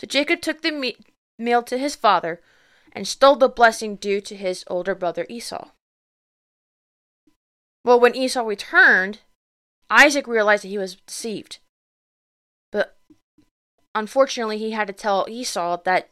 So 0.04 0.08
Jacob 0.08 0.42
took 0.42 0.62
the 0.62 0.72
me- 0.74 0.98
meal 1.40 1.64
to 1.64 1.78
his 1.78 1.96
father 1.96 2.42
and 2.92 3.08
stole 3.08 3.38
the 3.38 3.48
blessing 3.48 3.96
due 3.96 4.20
to 4.20 4.36
his 4.36 4.66
older 4.68 4.96
brother 4.96 5.26
Esau. 5.30 5.70
Well, 7.86 8.02
when 8.02 8.14
Esau 8.14 8.42
returned, 8.42 9.22
Isaac 9.90 10.28
realized 10.28 10.66
that 10.66 10.68
he 10.68 10.78
was 10.78 10.96
deceived. 10.96 11.60
But 12.70 12.98
unfortunately, 13.96 14.58
he 14.58 14.72
had 14.72 14.88
to 14.88 14.94
tell 14.94 15.26
Esau 15.30 15.78
that 15.86 16.10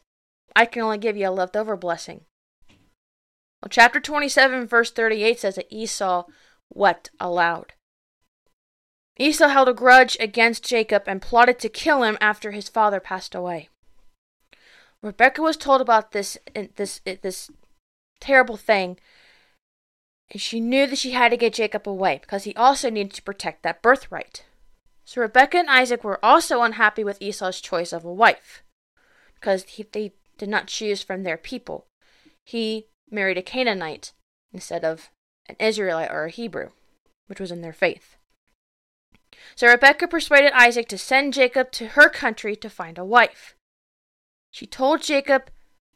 I 0.56 0.66
can 0.66 0.84
only 0.84 0.98
give 0.98 1.18
you 1.18 1.28
a 1.28 1.30
leftover 1.30 1.76
blessing. 1.76 2.22
Well, 2.70 3.70
chapter 3.70 4.00
27, 4.00 4.68
verse 4.68 4.92
38 4.92 5.38
says 5.38 5.56
that 5.56 5.68
Esau 5.70 6.28
wept 6.74 7.10
aloud. 7.20 7.74
Esau 9.18 9.50
held 9.50 9.68
a 9.68 9.74
grudge 9.74 10.16
against 10.22 10.64
Jacob 10.64 11.04
and 11.08 11.22
plotted 11.22 11.60
to 11.60 11.68
kill 11.68 12.04
him 12.04 12.18
after 12.22 12.52
his 12.52 12.70
father 12.70 13.02
passed 13.02 13.36
away. 13.36 13.68
Rebecca 15.04 15.42
was 15.42 15.58
told 15.58 15.82
about 15.82 16.12
this 16.12 16.38
this 16.76 17.02
this 17.04 17.50
terrible 18.20 18.58
thing, 18.58 18.98
and 20.30 20.42
she 20.42 20.60
knew 20.60 20.86
that 20.88 20.98
she 20.98 21.12
had 21.12 21.30
to 21.30 21.38
get 21.38 21.54
Jacob 21.54 21.88
away 21.88 22.20
because 22.22 22.44
he 22.44 22.56
also 22.56 22.90
needed 22.90 23.14
to 23.14 23.24
protect 23.24 23.64
that 23.64 23.82
birthright. 23.82 24.46
So 25.06 25.22
Rebecca 25.22 25.58
and 25.58 25.70
Isaac 25.70 26.04
were 26.04 26.24
also 26.24 26.62
unhappy 26.62 27.04
with 27.04 27.22
Esau's 27.22 27.60
choice 27.60 27.92
of 27.92 28.06
a 28.06 28.14
wife 28.14 28.64
because 29.36 29.64
he, 29.64 29.86
they 29.92 30.14
did 30.38 30.50
not 30.50 30.68
choose 30.68 31.02
from 31.02 31.24
their 31.24 31.38
people. 31.38 31.88
He 32.46 32.88
married 33.10 33.38
a 33.38 33.42
Canaanite 33.42 34.14
instead 34.54 34.86
of 34.86 35.10
an 35.48 35.56
Israelite 35.60 36.12
or 36.12 36.26
a 36.26 36.32
Hebrew, 36.32 36.70
which 37.28 37.40
was 37.40 37.52
in 37.52 37.62
their 37.62 37.74
faith. 37.74 38.16
So 39.56 39.68
Rebekah 39.68 40.08
persuaded 40.08 40.54
Isaac 40.54 40.88
to 40.90 40.98
send 40.98 41.34
Jacob 41.34 41.72
to 41.72 41.88
her 41.88 42.10
country 42.10 42.56
to 42.56 42.70
find 42.70 42.98
a 42.98 43.06
wife. 43.06 43.56
She 44.52 44.68
told 44.68 45.02
Jacob 45.02 45.50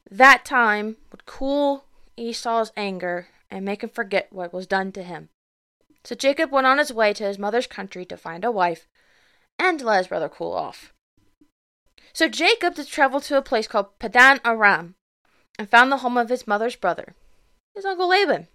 that 0.10 0.46
time 0.46 0.98
would 1.12 1.26
cool 1.26 1.86
Esau's 2.18 2.72
anger 2.78 3.28
and 3.52 3.66
make 3.66 3.84
him 3.84 3.90
forget 3.90 4.32
what 4.32 4.54
was 4.54 4.66
done 4.66 4.92
to 4.94 5.04
him. 5.04 5.30
So 6.04 6.16
Jacob 6.16 6.52
went 6.52 6.68
on 6.68 6.78
his 6.78 6.94
way 6.94 7.14
to 7.14 7.24
his 7.26 7.38
mother's 7.38 7.68
country 7.68 8.06
to 8.06 8.18
find 8.18 8.46
a 8.46 8.52
wife 8.52 8.88
and 9.60 9.82
let 9.82 9.98
his 9.98 10.08
brother 10.08 10.30
cool 10.30 10.54
off. 10.54 10.94
So 12.14 12.30
Jacob 12.30 12.76
traveled 12.88 13.24
to 13.24 13.38
a 13.38 13.42
place 13.42 13.68
called 13.68 14.00
Padan 14.00 14.40
Aram 14.46 14.96
and 15.60 15.70
found 15.70 15.92
the 15.92 15.98
home 15.98 16.18
of 16.18 16.30
his 16.30 16.48
mother's 16.48 16.76
brother, 16.76 17.16
his 17.74 17.86
uncle 17.86 18.08
Laban. 18.08 18.48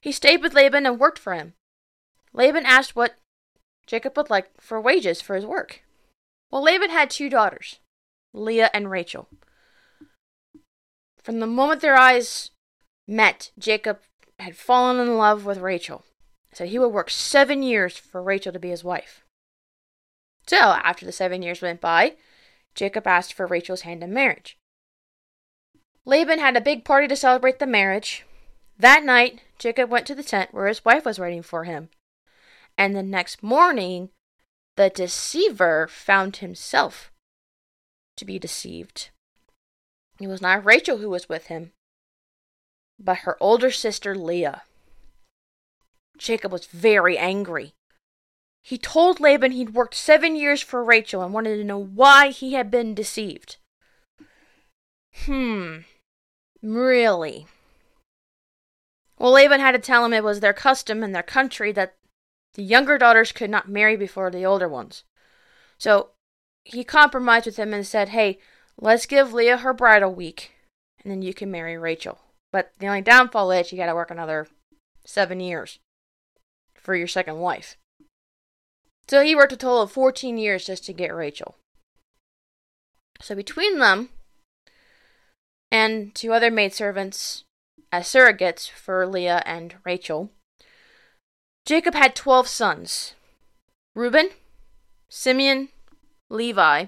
He 0.00 0.12
stayed 0.12 0.42
with 0.42 0.54
Laban 0.54 0.86
and 0.86 0.98
worked 0.98 1.18
for 1.18 1.34
him. 1.34 1.54
Laban 2.32 2.64
asked 2.64 2.96
what 2.96 3.16
Jacob 3.86 4.16
would 4.16 4.30
like 4.30 4.48
for 4.60 4.80
wages 4.80 5.20
for 5.20 5.36
his 5.36 5.44
work. 5.44 5.82
Well, 6.50 6.62
Laban 6.62 6.90
had 6.90 7.10
two 7.10 7.28
daughters, 7.28 7.80
Leah 8.32 8.70
and 8.72 8.90
Rachel. 8.90 9.28
From 11.22 11.40
the 11.40 11.46
moment 11.46 11.80
their 11.80 11.96
eyes 11.96 12.50
met, 13.06 13.50
Jacob 13.58 14.00
had 14.38 14.56
fallen 14.56 14.98
in 15.00 15.16
love 15.16 15.44
with 15.44 15.58
Rachel. 15.58 16.04
So 16.52 16.66
he 16.66 16.78
would 16.78 16.88
work 16.88 17.10
seven 17.10 17.62
years 17.62 17.96
for 17.96 18.22
Rachel 18.22 18.52
to 18.52 18.58
be 18.58 18.70
his 18.70 18.84
wife. 18.84 19.24
So, 20.46 20.56
after 20.56 21.06
the 21.06 21.12
seven 21.12 21.40
years 21.42 21.62
went 21.62 21.80
by, 21.80 22.16
Jacob 22.74 23.06
asked 23.06 23.32
for 23.32 23.46
Rachel's 23.46 23.82
hand 23.82 24.02
in 24.02 24.12
marriage. 24.12 24.58
Laban 26.04 26.40
had 26.40 26.56
a 26.56 26.60
big 26.60 26.84
party 26.84 27.06
to 27.06 27.16
celebrate 27.16 27.60
the 27.60 27.66
marriage. 27.66 28.24
That 28.76 29.04
night, 29.04 29.42
Jacob 29.58 29.88
went 29.88 30.06
to 30.08 30.14
the 30.16 30.24
tent 30.24 30.52
where 30.52 30.66
his 30.66 30.84
wife 30.84 31.04
was 31.04 31.20
waiting 31.20 31.42
for 31.42 31.64
him. 31.64 31.90
And 32.76 32.96
the 32.96 33.02
next 33.02 33.42
morning, 33.42 34.10
the 34.76 34.90
deceiver 34.90 35.86
found 35.86 36.36
himself 36.36 37.11
to 38.16 38.24
be 38.24 38.38
deceived. 38.38 39.10
It 40.20 40.28
was 40.28 40.42
not 40.42 40.64
Rachel 40.64 40.98
who 40.98 41.10
was 41.10 41.28
with 41.28 41.46
him, 41.46 41.72
but 42.98 43.18
her 43.18 43.36
older 43.40 43.70
sister 43.70 44.14
Leah. 44.14 44.62
Jacob 46.18 46.52
was 46.52 46.66
very 46.66 47.18
angry. 47.18 47.74
He 48.62 48.78
told 48.78 49.18
Laban 49.18 49.52
he'd 49.52 49.74
worked 49.74 49.94
seven 49.94 50.36
years 50.36 50.62
for 50.62 50.84
Rachel 50.84 51.22
and 51.22 51.34
wanted 51.34 51.56
to 51.56 51.64
know 51.64 51.78
why 51.78 52.28
he 52.28 52.52
had 52.52 52.70
been 52.70 52.94
deceived. 52.94 53.56
Hmm, 55.24 55.78
really? 56.62 57.48
Well, 59.18 59.32
Laban 59.32 59.60
had 59.60 59.72
to 59.72 59.78
tell 59.80 60.04
him 60.04 60.12
it 60.12 60.22
was 60.22 60.40
their 60.40 60.52
custom 60.52 61.02
in 61.02 61.12
their 61.12 61.22
country 61.24 61.72
that 61.72 61.96
the 62.54 62.62
younger 62.62 62.98
daughters 62.98 63.32
could 63.32 63.50
not 63.50 63.68
marry 63.68 63.96
before 63.96 64.30
the 64.30 64.44
older 64.44 64.68
ones. 64.68 65.02
So 65.78 66.10
he 66.64 66.84
compromised 66.84 67.46
with 67.46 67.56
him 67.56 67.72
and 67.72 67.86
said, 67.86 68.10
Hey, 68.10 68.38
let's 68.80 69.06
give 69.06 69.32
Leah 69.32 69.58
her 69.58 69.72
bridal 69.72 70.14
week, 70.14 70.52
and 71.02 71.10
then 71.10 71.22
you 71.22 71.34
can 71.34 71.50
marry 71.50 71.76
Rachel. 71.76 72.18
But 72.52 72.72
the 72.78 72.86
only 72.86 73.02
downfall 73.02 73.50
is 73.52 73.72
you 73.72 73.78
got 73.78 73.86
to 73.86 73.94
work 73.94 74.10
another 74.10 74.46
seven 75.04 75.40
years 75.40 75.78
for 76.74 76.94
your 76.94 77.06
second 77.06 77.38
wife. 77.38 77.76
So 79.08 79.22
he 79.22 79.34
worked 79.34 79.52
a 79.52 79.56
total 79.56 79.82
of 79.82 79.92
14 79.92 80.38
years 80.38 80.66
just 80.66 80.84
to 80.86 80.92
get 80.92 81.14
Rachel. 81.14 81.56
So 83.20 83.34
between 83.34 83.78
them 83.78 84.10
and 85.70 86.14
two 86.14 86.32
other 86.32 86.50
maidservants 86.50 87.44
as 87.90 88.06
surrogates 88.06 88.68
for 88.68 89.06
Leah 89.06 89.42
and 89.46 89.76
Rachel, 89.84 90.30
Jacob 91.64 91.94
had 91.94 92.14
12 92.14 92.48
sons 92.48 93.14
Reuben, 93.94 94.30
Simeon, 95.08 95.68
Levi, 96.32 96.86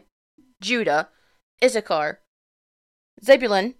Judah, 0.61 1.11
Issachar, 1.63 2.21
Zebulun, 3.23 3.75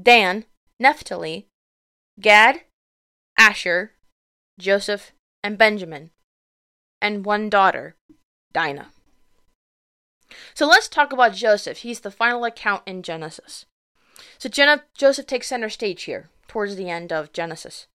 Dan, 0.00 0.46
Naphtali, 0.78 1.46
Gad, 2.18 2.62
Asher, 3.38 3.92
Joseph, 4.58 5.12
and 5.44 5.58
Benjamin, 5.58 6.10
and 7.00 7.24
one 7.24 7.50
daughter, 7.50 7.96
Dinah. 8.52 8.88
So 10.54 10.66
let's 10.66 10.88
talk 10.88 11.12
about 11.12 11.34
Joseph. 11.34 11.78
He's 11.78 12.00
the 12.00 12.10
final 12.10 12.44
account 12.44 12.82
in 12.86 13.02
Genesis. 13.02 13.66
So 14.38 14.48
Jenna, 14.48 14.84
Joseph 14.94 15.26
takes 15.26 15.48
center 15.48 15.68
stage 15.68 16.04
here 16.04 16.30
towards 16.48 16.76
the 16.76 16.88
end 16.88 17.12
of 17.12 17.32
Genesis. 17.32 17.86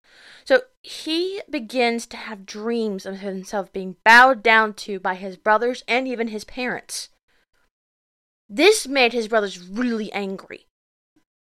So 0.44 0.62
he 0.82 1.42
begins 1.50 2.06
to 2.08 2.18
have 2.18 2.46
dreams 2.46 3.06
of 3.06 3.20
himself 3.20 3.74
being 3.74 3.96
bowed 4.04 4.44
down 4.44 4.74
to 4.76 5.00
by 5.00 5.16
his 5.16 5.38
brothers 5.38 5.84
and 5.88 6.08
even 6.08 6.30
his 6.30 6.44
parents. 6.44 7.10
This 8.50 8.88
made 8.88 9.14
his 9.14 9.28
brothers 9.28 9.60
really 9.60 10.12
angry. 10.12 10.68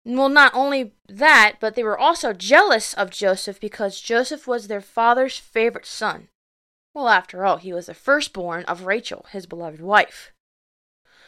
Well, 0.05 0.29
not 0.29 0.53
only 0.53 0.93
that, 1.07 1.55
but 1.59 1.75
they 1.75 1.83
were 1.83 1.97
also 1.97 2.33
jealous 2.33 2.93
of 2.93 3.09
Joseph 3.09 3.59
because 3.59 4.01
Joseph 4.01 4.47
was 4.47 4.67
their 4.67 4.81
father's 4.81 5.37
favorite 5.37 5.85
son. 5.85 6.27
Well, 6.93 7.07
after 7.09 7.45
all, 7.45 7.57
he 7.57 7.73
was 7.73 7.87
the 7.87 7.93
firstborn 7.93 8.63
of 8.65 8.85
Rachel, 8.85 9.25
his 9.31 9.45
beloved 9.45 9.81
wife. 9.81 10.31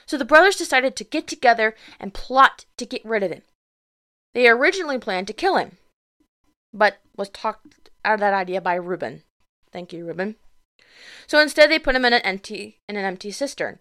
So 0.06 0.18
the 0.18 0.26
brothers 0.26 0.58
decided 0.58 0.96
to 0.96 1.04
get 1.04 1.26
together 1.26 1.76
and 2.00 2.14
plot 2.14 2.66
to 2.78 2.86
get 2.86 3.04
rid 3.04 3.24
of 3.24 3.32
him. 3.32 3.42
They 4.34 4.48
originally 4.48 5.00
planned 5.00 5.28
to 5.28 5.34
kill 5.34 5.58
him, 5.58 5.78
but 6.74 6.98
was 7.16 7.30
talked 7.30 7.90
out 8.04 8.16
of 8.16 8.20
that 8.20 8.34
idea 8.34 8.62
by 8.62 8.76
Reuben. 8.76 9.24
Thank 9.72 9.94
you, 9.94 10.06
Reuben. 10.06 10.36
So 11.26 11.40
instead, 11.40 11.72
they 11.72 11.80
put 11.80 11.96
him 11.96 12.06
in 12.06 12.14
an 12.14 12.22
empty 12.22 12.80
in 12.88 12.98
an 12.98 13.06
empty 13.06 13.32
cistern. 13.32 13.80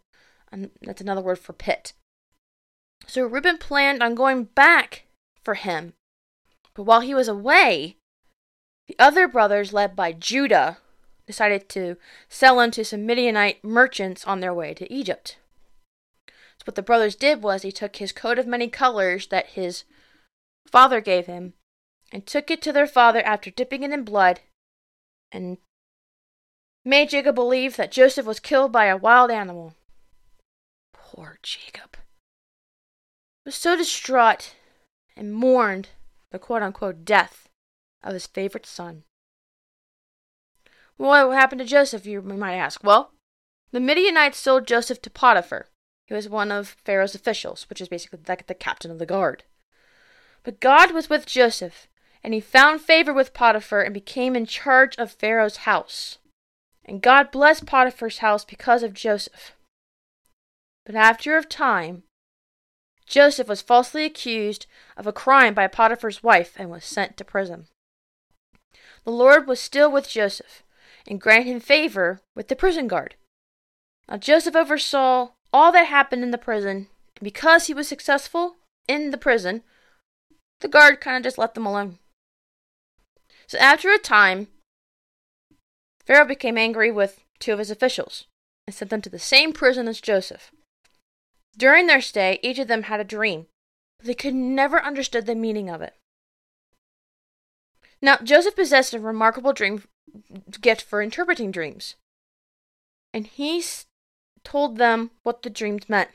And 0.54 0.70
that's 0.82 1.00
another 1.00 1.20
word 1.20 1.40
for 1.40 1.52
pit. 1.52 1.94
So 3.08 3.26
Reuben 3.26 3.58
planned 3.58 4.04
on 4.04 4.14
going 4.14 4.44
back 4.44 5.02
for 5.42 5.54
him. 5.54 5.94
But 6.74 6.84
while 6.84 7.00
he 7.00 7.12
was 7.12 7.26
away, 7.26 7.96
the 8.86 8.94
other 8.96 9.26
brothers, 9.26 9.72
led 9.72 9.96
by 9.96 10.12
Judah, 10.12 10.78
decided 11.26 11.68
to 11.70 11.96
sell 12.28 12.60
him 12.60 12.70
to 12.70 12.84
some 12.84 13.04
Midianite 13.04 13.64
merchants 13.64 14.24
on 14.26 14.38
their 14.38 14.54
way 14.54 14.74
to 14.74 14.92
Egypt. 14.92 15.38
So 16.28 16.66
what 16.66 16.76
the 16.76 16.82
brothers 16.82 17.16
did 17.16 17.42
was 17.42 17.62
he 17.62 17.72
took 17.72 17.96
his 17.96 18.12
coat 18.12 18.38
of 18.38 18.46
many 18.46 18.68
colors 18.68 19.26
that 19.28 19.48
his 19.48 19.82
father 20.70 21.00
gave 21.00 21.26
him 21.26 21.54
and 22.12 22.24
took 22.26 22.48
it 22.48 22.62
to 22.62 22.72
their 22.72 22.86
father 22.86 23.22
after 23.22 23.50
dipping 23.50 23.82
it 23.82 23.90
in 23.90 24.04
blood 24.04 24.38
and 25.32 25.58
made 26.84 27.10
Jacob 27.10 27.34
believe 27.34 27.74
that 27.74 27.90
Joseph 27.90 28.24
was 28.24 28.38
killed 28.38 28.70
by 28.70 28.84
a 28.84 28.96
wild 28.96 29.32
animal. 29.32 29.74
Poor 31.14 31.38
Jacob 31.44 31.96
was 33.44 33.54
so 33.54 33.76
distraught 33.76 34.54
and 35.16 35.32
mourned 35.32 35.90
the 36.32 36.40
quote 36.40 36.62
unquote 36.62 37.04
death 37.04 37.48
of 38.02 38.14
his 38.14 38.26
favorite 38.26 38.66
son. 38.66 39.04
Well, 40.98 41.28
what 41.28 41.36
happened 41.36 41.60
to 41.60 41.64
Joseph, 41.64 42.04
you 42.04 42.20
might 42.20 42.56
ask? 42.56 42.82
Well, 42.82 43.12
the 43.70 43.78
Midianites 43.78 44.38
sold 44.38 44.66
Joseph 44.66 45.00
to 45.02 45.10
Potiphar. 45.10 45.68
He 46.06 46.14
was 46.14 46.28
one 46.28 46.50
of 46.50 46.76
Pharaoh's 46.84 47.14
officials, 47.14 47.68
which 47.68 47.80
is 47.80 47.88
basically 47.88 48.18
like 48.26 48.48
the 48.48 48.54
captain 48.54 48.90
of 48.90 48.98
the 48.98 49.06
guard. 49.06 49.44
But 50.42 50.58
God 50.58 50.90
was 50.90 51.08
with 51.08 51.26
Joseph, 51.26 51.86
and 52.24 52.34
he 52.34 52.40
found 52.40 52.80
favor 52.80 53.12
with 53.12 53.34
Potiphar 53.34 53.82
and 53.82 53.94
became 53.94 54.34
in 54.34 54.46
charge 54.46 54.96
of 54.96 55.12
Pharaoh's 55.12 55.58
house. 55.58 56.18
And 56.84 57.00
God 57.00 57.30
blessed 57.30 57.66
Potiphar's 57.66 58.18
house 58.18 58.44
because 58.44 58.82
of 58.82 58.94
Joseph. 58.94 59.52
But 60.84 60.94
after 60.94 61.36
a 61.36 61.44
time, 61.44 62.02
Joseph 63.06 63.48
was 63.48 63.62
falsely 63.62 64.04
accused 64.04 64.66
of 64.96 65.06
a 65.06 65.12
crime 65.12 65.54
by 65.54 65.66
Potiphar's 65.66 66.22
wife 66.22 66.54
and 66.56 66.70
was 66.70 66.84
sent 66.84 67.16
to 67.16 67.24
prison. 67.24 67.66
The 69.04 69.10
Lord 69.10 69.46
was 69.46 69.60
still 69.60 69.90
with 69.90 70.08
Joseph 70.08 70.62
and 71.06 71.20
granted 71.20 71.50
him 71.50 71.60
favor 71.60 72.20
with 72.34 72.48
the 72.48 72.56
prison 72.56 72.88
guard. 72.88 73.14
Now 74.08 74.16
Joseph 74.16 74.56
oversaw 74.56 75.30
all 75.52 75.72
that 75.72 75.86
happened 75.86 76.22
in 76.22 76.30
the 76.30 76.38
prison, 76.38 76.88
and 77.16 77.22
because 77.22 77.66
he 77.66 77.74
was 77.74 77.86
successful 77.86 78.56
in 78.88 79.10
the 79.10 79.18
prison, 79.18 79.62
the 80.60 80.68
guard 80.68 81.00
kind 81.00 81.18
of 81.18 81.22
just 81.22 81.38
let 81.38 81.54
them 81.54 81.66
alone. 81.66 81.98
So 83.46 83.58
after 83.58 83.92
a 83.92 83.98
time, 83.98 84.48
Pharaoh 86.04 86.26
became 86.26 86.58
angry 86.58 86.90
with 86.90 87.20
two 87.38 87.52
of 87.52 87.58
his 87.58 87.70
officials 87.70 88.26
and 88.66 88.74
sent 88.74 88.90
them 88.90 89.02
to 89.02 89.10
the 89.10 89.18
same 89.18 89.52
prison 89.52 89.88
as 89.88 90.00
Joseph. 90.00 90.50
During 91.56 91.86
their 91.86 92.00
stay, 92.00 92.38
each 92.42 92.58
of 92.58 92.68
them 92.68 92.84
had 92.84 93.00
a 93.00 93.04
dream, 93.04 93.46
but 93.98 94.06
they 94.06 94.14
could 94.14 94.34
never 94.34 94.82
understand 94.82 95.26
the 95.26 95.34
meaning 95.34 95.70
of 95.70 95.82
it. 95.82 95.94
Now, 98.02 98.18
Joseph 98.18 98.56
possessed 98.56 98.92
a 98.92 99.00
remarkable 99.00 99.52
dream 99.52 99.84
gift 100.60 100.82
for 100.82 101.00
interpreting 101.00 101.50
dreams, 101.50 101.94
and 103.12 103.26
he 103.26 103.64
told 104.42 104.78
them 104.78 105.10
what 105.22 105.42
the 105.42 105.50
dreams 105.50 105.88
meant. 105.88 106.10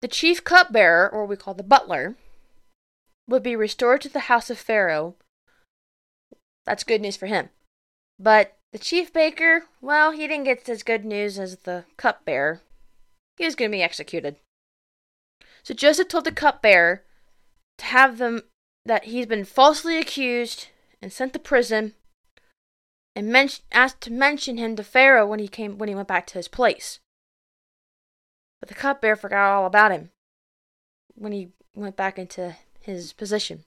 The 0.00 0.08
chief 0.08 0.44
cupbearer, 0.44 1.08
or 1.08 1.26
we 1.26 1.36
call 1.36 1.54
the 1.54 1.62
butler, 1.62 2.16
would 3.26 3.42
be 3.42 3.56
restored 3.56 4.00
to 4.02 4.08
the 4.08 4.20
house 4.20 4.50
of 4.50 4.58
Pharaoh 4.58 5.16
that's 6.70 6.84
good 6.84 7.00
news 7.00 7.16
for 7.16 7.26
him. 7.26 7.50
But 8.18 8.56
the 8.72 8.78
chief 8.78 9.12
baker, 9.12 9.64
well, 9.80 10.12
he 10.12 10.28
didn't 10.28 10.44
get 10.44 10.68
as 10.68 10.82
good 10.82 11.04
news 11.04 11.38
as 11.38 11.56
the 11.56 11.84
cupbearer. 11.96 12.60
He 13.40 13.46
was 13.46 13.54
going 13.54 13.70
to 13.70 13.76
be 13.78 13.82
executed. 13.82 14.36
So 15.62 15.72
Joseph 15.72 16.08
told 16.08 16.26
the 16.26 16.30
cupbearer 16.30 17.04
to 17.78 17.84
have 17.86 18.18
them 18.18 18.42
that 18.84 19.04
he's 19.04 19.24
been 19.24 19.46
falsely 19.46 19.96
accused 19.96 20.68
and 21.00 21.10
sent 21.10 21.32
to 21.32 21.38
prison, 21.38 21.94
and 23.16 23.28
men- 23.28 23.48
asked 23.72 24.02
to 24.02 24.12
mention 24.12 24.58
him 24.58 24.76
to 24.76 24.84
Pharaoh 24.84 25.26
when 25.26 25.38
he 25.38 25.48
came 25.48 25.78
when 25.78 25.88
he 25.88 25.94
went 25.94 26.06
back 26.06 26.26
to 26.26 26.34
his 26.34 26.48
place. 26.48 27.00
But 28.60 28.68
the 28.68 28.74
cupbearer 28.74 29.16
forgot 29.16 29.54
all 29.54 29.64
about 29.64 29.90
him 29.90 30.10
when 31.14 31.32
he 31.32 31.52
went 31.74 31.96
back 31.96 32.18
into 32.18 32.56
his 32.78 33.14
position. 33.14 33.64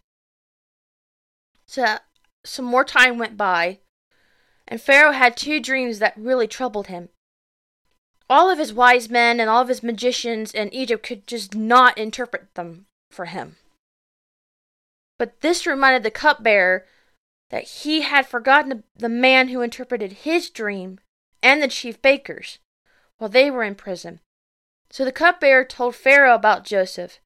So 1.66 1.98
some 2.46 2.66
more 2.66 2.86
time 2.86 3.18
went 3.18 3.38
by, 3.38 3.80
and 4.68 4.80
Pharaoh 4.80 5.14
had 5.14 5.36
two 5.36 5.60
dreams 5.60 5.98
that 5.98 6.14
really 6.16 6.48
troubled 6.48 6.88
him. 6.88 7.10
All 8.30 8.50
of 8.50 8.58
his 8.58 8.74
wise 8.74 9.10
men 9.10 9.40
and 9.40 9.50
all 9.50 9.62
of 9.62 9.68
his 9.68 9.84
magicians 9.84 10.54
in 10.54 10.74
Egypt 10.74 11.06
could 11.06 11.28
just 11.28 11.56
not 11.56 11.98
interpret 11.98 12.54
them 12.56 12.86
for 13.12 13.26
him. 13.26 13.58
But 15.20 15.42
this 15.42 15.68
reminded 15.68 16.04
the 16.04 16.12
cupbearer 16.12 16.86
that 17.50 17.64
he 17.64 18.02
had 18.02 18.26
forgotten 18.26 18.84
the 18.96 19.10
man 19.10 19.50
who 19.50 19.62
interpreted 19.62 20.12
his 20.14 20.50
dream 20.50 21.00
and 21.42 21.62
the 21.62 21.68
chief 21.68 22.02
bakers 22.02 22.60
while 23.18 23.30
they 23.30 23.52
were 23.52 23.64
in 23.64 23.76
prison. 23.76 24.20
So 24.90 25.06
the 25.06 25.12
cupbearer 25.12 25.66
told 25.66 25.96
Pharaoh 25.96 26.36
about 26.36 26.66
Joseph, 26.66 27.20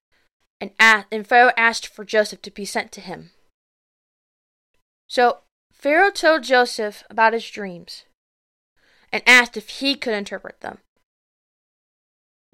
and, 0.59 0.71
asked, 0.79 1.07
and 1.11 1.25
Pharaoh 1.25 1.53
asked 1.55 1.87
for 1.87 2.03
Joseph 2.03 2.41
to 2.41 2.51
be 2.51 2.65
sent 2.65 2.91
to 2.93 3.01
him. 3.01 3.31
So 5.07 5.39
Pharaoh 5.71 6.11
told 6.11 6.43
Joseph 6.43 7.03
about 7.09 7.33
his 7.33 7.49
dreams 7.49 8.05
and 9.11 9.23
asked 9.25 9.55
if 9.55 9.69
he 9.69 9.95
could 9.95 10.13
interpret 10.13 10.61
them. 10.61 10.79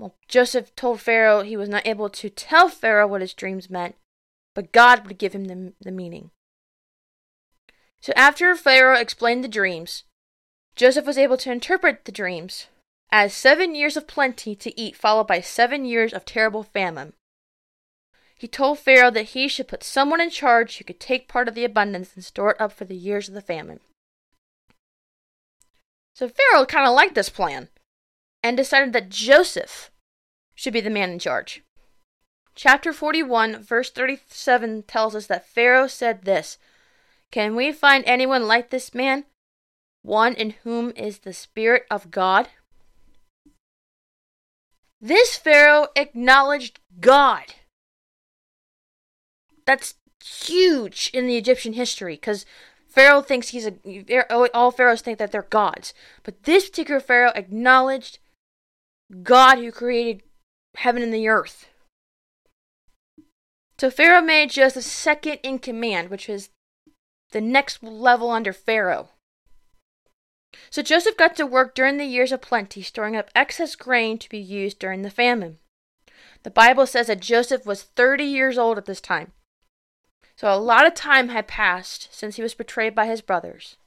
Well, 0.03 0.15
Joseph 0.27 0.75
told 0.75 0.99
Pharaoh 0.99 1.43
he 1.43 1.55
was 1.55 1.69
not 1.69 1.87
able 1.87 2.09
to 2.09 2.29
tell 2.29 2.67
Pharaoh 2.67 3.07
what 3.07 3.21
his 3.21 3.33
dreams 3.33 3.69
meant, 3.69 3.95
but 4.53 4.73
God 4.73 5.07
would 5.07 5.17
give 5.17 5.31
him 5.31 5.45
the, 5.45 5.71
the 5.79 5.93
meaning. 5.93 6.31
So 8.01 8.11
after 8.17 8.53
Pharaoh 8.57 8.99
explained 8.99 9.45
the 9.45 9.47
dreams, 9.47 10.03
Joseph 10.75 11.05
was 11.05 11.17
able 11.17 11.37
to 11.37 11.53
interpret 11.53 12.03
the 12.03 12.11
dreams 12.11 12.67
as 13.13 13.33
seven 13.33 13.75
years 13.75 13.95
of 13.95 14.05
plenty 14.05 14.57
to 14.57 14.77
eat, 14.77 14.97
followed 14.97 15.27
by 15.27 15.39
seven 15.39 15.85
years 15.85 16.11
of 16.11 16.25
terrible 16.25 16.63
famine. 16.63 17.13
He 18.35 18.49
told 18.49 18.79
Pharaoh 18.79 19.11
that 19.11 19.29
he 19.29 19.47
should 19.47 19.69
put 19.69 19.85
someone 19.85 20.19
in 20.19 20.31
charge 20.31 20.79
who 20.79 20.83
could 20.83 20.99
take 20.99 21.29
part 21.29 21.47
of 21.47 21.55
the 21.55 21.63
abundance 21.63 22.13
and 22.13 22.25
store 22.25 22.51
it 22.51 22.59
up 22.59 22.73
for 22.73 22.83
the 22.83 22.93
years 22.93 23.29
of 23.29 23.35
the 23.35 23.41
famine. 23.41 23.79
So 26.13 26.27
Pharaoh 26.27 26.65
kind 26.65 26.85
of 26.85 26.93
liked 26.93 27.15
this 27.15 27.29
plan 27.29 27.69
and 28.43 28.57
decided 28.57 28.91
that 28.91 29.07
Joseph 29.07 29.91
should 30.55 30.73
be 30.73 30.81
the 30.81 30.89
man 30.89 31.11
in 31.11 31.19
charge. 31.19 31.63
chapter 32.55 32.93
41, 32.93 33.63
verse 33.63 33.89
37 33.89 34.83
tells 34.83 35.15
us 35.15 35.27
that 35.27 35.47
Pharaoh 35.47 35.87
said 35.87 36.23
this 36.23 36.57
Can 37.31 37.55
we 37.55 37.71
find 37.71 38.03
anyone 38.05 38.47
like 38.47 38.69
this 38.69 38.93
man? 38.93 39.25
One 40.01 40.33
in 40.33 40.51
whom 40.63 40.91
is 40.95 41.19
the 41.19 41.33
Spirit 41.33 41.85
of 41.89 42.11
God? 42.11 42.49
This 45.01 45.35
Pharaoh 45.35 45.87
acknowledged 45.95 46.79
God. 46.99 47.55
That's 49.65 49.95
huge 50.23 51.09
in 51.13 51.27
the 51.27 51.37
Egyptian 51.37 51.73
history 51.73 52.15
because 52.15 52.45
Pharaoh 52.87 53.21
thinks 53.21 53.49
he's 53.49 53.67
a. 53.67 54.53
All 54.53 54.71
pharaohs 54.71 55.01
think 55.01 55.17
that 55.17 55.31
they're 55.31 55.41
gods. 55.41 55.93
But 56.23 56.43
this 56.43 56.69
particular 56.69 56.99
Pharaoh 56.99 57.31
acknowledged 57.35 58.19
God 59.23 59.57
who 59.57 59.71
created 59.71 60.23
heaven 60.75 61.01
and 61.01 61.13
the 61.13 61.27
earth. 61.27 61.67
So 63.77 63.89
Pharaoh 63.89 64.21
made 64.21 64.51
Joseph 64.51 64.83
second 64.83 65.39
in 65.43 65.59
command, 65.59 66.09
which 66.09 66.27
was 66.27 66.49
the 67.31 67.41
next 67.41 67.83
level 67.83 68.31
under 68.31 68.53
Pharaoh. 68.53 69.09
So 70.69 70.81
Joseph 70.81 71.17
got 71.17 71.35
to 71.37 71.45
work 71.45 71.73
during 71.73 71.97
the 71.97 72.05
years 72.05 72.31
of 72.31 72.41
plenty, 72.41 72.81
storing 72.81 73.15
up 73.15 73.29
excess 73.35 73.75
grain 73.75 74.17
to 74.19 74.29
be 74.29 74.39
used 74.39 74.79
during 74.79 75.01
the 75.01 75.09
famine. 75.09 75.57
The 76.43 76.51
Bible 76.51 76.85
says 76.85 77.07
that 77.07 77.19
Joseph 77.21 77.65
was 77.65 77.83
30 77.83 78.23
years 78.23 78.57
old 78.57 78.77
at 78.77 78.85
this 78.85 79.01
time. 79.01 79.31
So 80.35 80.53
a 80.53 80.57
lot 80.57 80.85
of 80.85 80.93
time 80.93 81.29
had 81.29 81.47
passed 81.47 82.13
since 82.13 82.35
he 82.35 82.41
was 82.41 82.53
betrayed 82.53 82.95
by 82.95 83.07
his 83.07 83.21
brothers. 83.21 83.77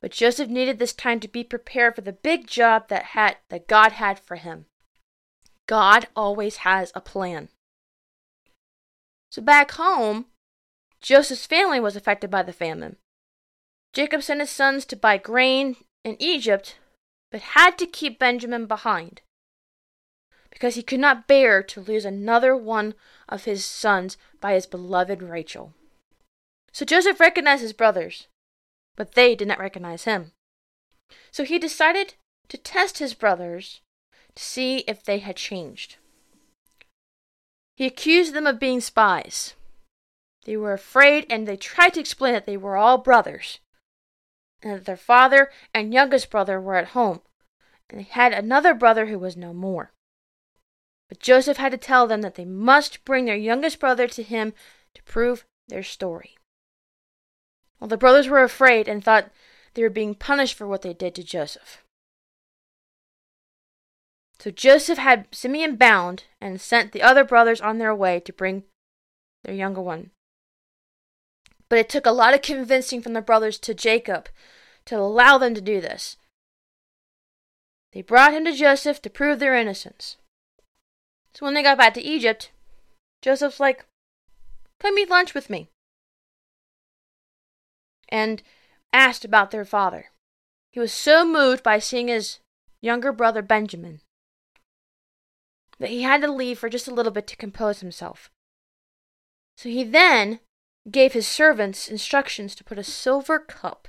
But 0.00 0.12
Joseph 0.12 0.48
needed 0.48 0.78
this 0.78 0.92
time 0.92 1.20
to 1.20 1.28
be 1.28 1.42
prepared 1.42 1.94
for 1.94 2.02
the 2.02 2.12
big 2.12 2.46
job 2.46 2.88
that 2.88 3.06
had 3.06 3.38
that 3.48 3.66
God 3.66 3.92
had 3.92 4.18
for 4.18 4.36
him. 4.36 4.66
God 5.66 6.06
always 6.14 6.58
has 6.58 6.92
a 6.94 7.00
plan. 7.00 7.48
So 9.30 9.42
back 9.42 9.72
home, 9.72 10.26
Joseph's 11.00 11.46
family 11.46 11.80
was 11.80 11.96
affected 11.96 12.30
by 12.30 12.42
the 12.42 12.52
famine. 12.52 12.96
Jacob 13.92 14.22
sent 14.22 14.40
his 14.40 14.50
sons 14.50 14.84
to 14.86 14.96
buy 14.96 15.18
grain 15.18 15.76
in 16.04 16.16
Egypt, 16.20 16.76
but 17.30 17.40
had 17.40 17.78
to 17.78 17.86
keep 17.86 18.18
Benjamin 18.18 18.66
behind 18.66 19.22
because 20.56 20.74
he 20.74 20.82
could 20.82 21.00
not 21.00 21.28
bear 21.28 21.62
to 21.62 21.82
lose 21.82 22.06
another 22.06 22.56
one 22.56 22.94
of 23.28 23.44
his 23.44 23.62
sons 23.62 24.16
by 24.40 24.54
his 24.54 24.66
beloved 24.66 25.22
Rachel. 25.22 25.74
So 26.72 26.86
Joseph 26.86 27.20
recognized 27.20 27.60
his 27.60 27.74
brothers, 27.74 28.26
but 28.96 29.12
they 29.12 29.34
did 29.34 29.48
not 29.48 29.58
recognize 29.58 30.04
him. 30.04 30.32
So 31.30 31.44
he 31.44 31.58
decided 31.58 32.14
to 32.48 32.56
test 32.56 33.00
his 33.00 33.12
brothers 33.12 33.82
to 34.36 34.42
see 34.42 34.78
if 34.86 35.02
they 35.02 35.18
had 35.18 35.36
changed. 35.36 35.96
He 37.74 37.86
accused 37.86 38.32
them 38.32 38.46
of 38.46 38.60
being 38.60 38.80
spies. 38.80 39.54
They 40.44 40.56
were 40.56 40.72
afraid 40.72 41.26
and 41.28 41.46
they 41.46 41.56
tried 41.56 41.94
to 41.94 42.00
explain 42.00 42.32
that 42.34 42.46
they 42.46 42.56
were 42.56 42.76
all 42.76 42.98
brothers, 42.98 43.58
and 44.62 44.72
that 44.72 44.84
their 44.84 44.96
father 44.96 45.50
and 45.74 45.92
youngest 45.92 46.30
brother 46.30 46.60
were 46.60 46.76
at 46.76 46.88
home, 46.88 47.20
and 47.90 47.98
they 47.98 48.04
had 48.04 48.32
another 48.32 48.72
brother 48.72 49.06
who 49.06 49.18
was 49.18 49.36
no 49.36 49.52
more. 49.52 49.92
But 51.08 51.20
Joseph 51.20 51.56
had 51.56 51.72
to 51.72 51.78
tell 51.78 52.06
them 52.06 52.22
that 52.22 52.36
they 52.36 52.44
must 52.44 53.04
bring 53.04 53.26
their 53.26 53.36
youngest 53.36 53.78
brother 53.78 54.06
to 54.08 54.22
him 54.22 54.54
to 54.94 55.02
prove 55.02 55.44
their 55.68 55.82
story. 55.82 56.36
Well, 57.78 57.88
the 57.88 57.96
brothers 57.96 58.28
were 58.28 58.42
afraid 58.42 58.88
and 58.88 59.04
thought 59.04 59.30
they 59.74 59.82
were 59.82 59.90
being 59.90 60.14
punished 60.14 60.54
for 60.54 60.66
what 60.66 60.82
they 60.82 60.94
did 60.94 61.14
to 61.16 61.22
Joseph. 61.22 61.84
So 64.38 64.50
Joseph 64.50 64.98
had 64.98 65.26
Simeon 65.32 65.76
bound 65.76 66.24
and 66.40 66.60
sent 66.60 66.92
the 66.92 67.02
other 67.02 67.24
brothers 67.24 67.60
on 67.60 67.78
their 67.78 67.94
way 67.94 68.20
to 68.20 68.32
bring 68.32 68.64
their 69.44 69.54
younger 69.54 69.80
one. 69.80 70.10
But 71.68 71.78
it 71.78 71.88
took 71.88 72.06
a 72.06 72.12
lot 72.12 72.34
of 72.34 72.42
convincing 72.42 73.00
from 73.00 73.14
the 73.14 73.22
brothers 73.22 73.58
to 73.60 73.74
Jacob 73.74 74.28
to 74.84 74.96
allow 74.98 75.38
them 75.38 75.54
to 75.54 75.60
do 75.60 75.80
this. 75.80 76.16
They 77.92 78.02
brought 78.02 78.34
him 78.34 78.44
to 78.44 78.52
Joseph 78.52 79.00
to 79.02 79.10
prove 79.10 79.38
their 79.38 79.54
innocence. 79.54 80.16
So 81.34 81.44
when 81.44 81.54
they 81.54 81.62
got 81.62 81.78
back 81.78 81.94
to 81.94 82.02
Egypt, 82.02 82.50
Joseph's 83.22 83.58
like, 83.58 83.84
Come 84.78 84.98
eat 84.98 85.10
lunch 85.10 85.34
with 85.34 85.48
me. 85.48 85.70
And 88.08 88.42
asked 88.92 89.24
about 89.24 89.50
their 89.50 89.64
father. 89.64 90.10
He 90.70 90.78
was 90.78 90.92
so 90.92 91.24
moved 91.24 91.62
by 91.62 91.78
seeing 91.78 92.08
his 92.08 92.38
younger 92.82 93.12
brother 93.12 93.42
Benjamin 93.42 94.00
that 95.78 95.90
he 95.90 96.02
had 96.02 96.22
to 96.22 96.32
leave 96.32 96.58
for 96.58 96.68
just 96.68 96.88
a 96.88 96.94
little 96.94 97.12
bit 97.12 97.26
to 97.28 97.36
compose 97.36 97.80
himself. 97.80 98.30
So 99.56 99.68
he 99.68 99.84
then 99.84 100.40
gave 100.90 101.12
his 101.12 101.26
servants 101.26 101.88
instructions 101.88 102.54
to 102.54 102.64
put 102.64 102.78
a 102.78 102.84
silver 102.84 103.38
cup 103.38 103.88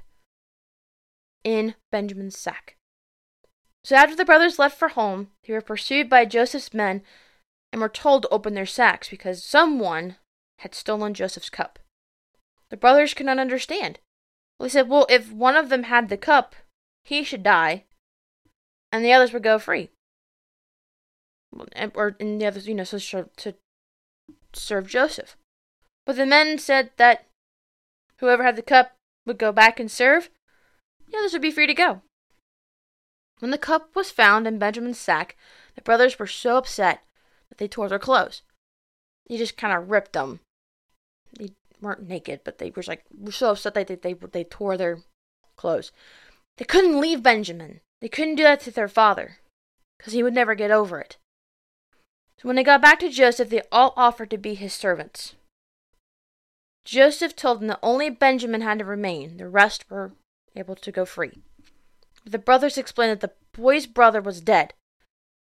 in 1.44 1.76
Benjamin's 1.92 2.38
sack. 2.38 2.78
So 3.84 3.96
after 3.96 4.16
the 4.16 4.26
brothers 4.26 4.60
left 4.60 4.78
for 4.78 4.90
home, 4.90 5.30
they 5.46 5.54
were 5.54 5.62
pursued 5.62 6.10
by 6.10 6.26
Joseph's 6.26 6.74
men 6.74 7.04
and 7.72 7.82
were 7.82 7.90
told 7.90 8.24
to 8.24 8.30
open 8.30 8.54
their 8.54 8.66
sacks 8.66 9.10
because 9.10 9.44
someone 9.44 10.18
had 10.60 10.74
stolen 10.74 11.14
Joseph's 11.14 11.50
cup. 11.50 11.80
The 12.70 12.78
brothers 12.78 13.14
could 13.14 13.26
not 13.26 13.40
understand. 13.40 14.00
They 14.60 14.70
said, 14.70 14.90
well, 14.90 15.06
if 15.10 15.32
one 15.32 15.56
of 15.56 15.70
them 15.70 15.84
had 15.84 16.10
the 16.10 16.18
cup, 16.18 16.56
he 17.04 17.24
should 17.24 17.44
die, 17.44 17.86
and 18.92 19.06
the 19.06 19.14
others 19.14 19.32
would 19.32 19.44
go 19.44 19.60
free 19.60 19.92
or 21.94 22.16
in 22.20 22.38
the 22.38 22.46
other, 22.46 22.60
you 22.60 22.76
know, 22.76 22.84
so 22.84 23.30
to 23.38 23.56
serve 24.54 24.88
Joseph. 24.88 25.38
But 26.06 26.16
the 26.16 26.26
men 26.26 26.58
said 26.58 26.92
that 26.98 27.26
whoever 28.20 28.44
had 28.44 28.56
the 28.56 28.62
cup 28.62 28.96
would 29.26 29.38
go 29.38 29.52
back 29.52 29.80
and 29.80 29.92
serve. 29.92 30.30
The 31.10 31.18
others 31.18 31.34
would 31.34 31.42
be 31.42 31.52
free 31.52 31.68
to 31.68 31.74
go. 31.74 32.02
When 33.40 33.52
the 33.52 33.58
cup 33.58 33.96
was 33.96 34.10
found 34.10 34.48
in 34.48 34.58
Benjamin's 34.58 35.00
sack, 35.00 35.38
the 35.76 35.82
brothers 35.82 36.18
were 36.18 36.28
so 36.28 36.58
upset 36.58 37.04
that 37.50 37.58
they 37.58 37.68
tore 37.68 37.88
their 37.88 38.00
clothes. 38.00 38.42
They 39.28 39.38
just 39.38 39.58
kind 39.58 39.78
of 39.78 39.92
ripped 39.92 40.14
them. 40.14 40.40
They 41.38 41.52
weren't 41.82 42.08
naked, 42.08 42.42
but 42.44 42.58
they 42.58 42.72
were 42.72 42.84
like 42.88 43.04
so 43.30 43.52
upset 43.52 43.74
that 43.76 43.88
they, 43.88 43.96
they 43.96 44.14
they 44.14 44.44
tore 44.44 44.78
their 44.78 45.00
clothes. 45.56 45.92
They 46.58 46.66
couldn't 46.66 47.00
leave 47.00 47.22
Benjamin. 47.22 47.82
They 48.02 48.10
couldn't 48.10 48.36
do 48.36 48.44
that 48.44 48.62
to 48.62 48.72
their 48.72 48.88
father, 48.88 49.38
because 49.98 50.14
he 50.14 50.24
would 50.24 50.34
never 50.34 50.56
get 50.56 50.72
over 50.72 51.00
it. 51.00 51.18
So 52.40 52.48
when 52.48 52.56
they 52.56 52.64
got 52.64 52.82
back 52.82 53.00
to 53.00 53.10
Joseph, 53.10 53.50
they 53.50 53.62
all 53.72 53.94
offered 53.98 54.30
to 54.30 54.38
be 54.38 54.54
his 54.54 54.74
servants. 54.74 55.36
Joseph 56.86 57.36
told 57.36 57.60
them 57.60 57.68
that 57.68 57.80
only 57.84 58.10
Benjamin 58.10 58.62
had 58.62 58.80
to 58.80 58.86
remain, 58.86 59.38
the 59.38 59.50
rest 59.50 59.90
were 59.90 60.14
able 60.56 60.76
to 60.76 60.92
go 60.92 61.04
free. 61.04 61.42
But 62.24 62.32
the 62.32 62.40
brothers 62.40 62.78
explained 62.78 63.12
that 63.12 63.22
the 63.22 63.34
boy's 63.60 63.88
brother 63.88 64.22
was 64.22 64.40
dead, 64.40 64.74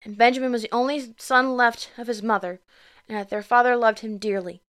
and 0.03 0.17
Benjamin 0.17 0.51
was 0.51 0.61
the 0.61 0.71
only 0.71 1.15
son 1.17 1.57
left 1.57 1.91
of 1.97 2.07
his 2.07 2.23
mother, 2.23 2.61
and 3.09 3.17
that 3.17 3.29
their 3.29 3.41
father 3.41 3.75
loved 3.75 3.99
him 3.99 4.17
dearly. 4.17 4.61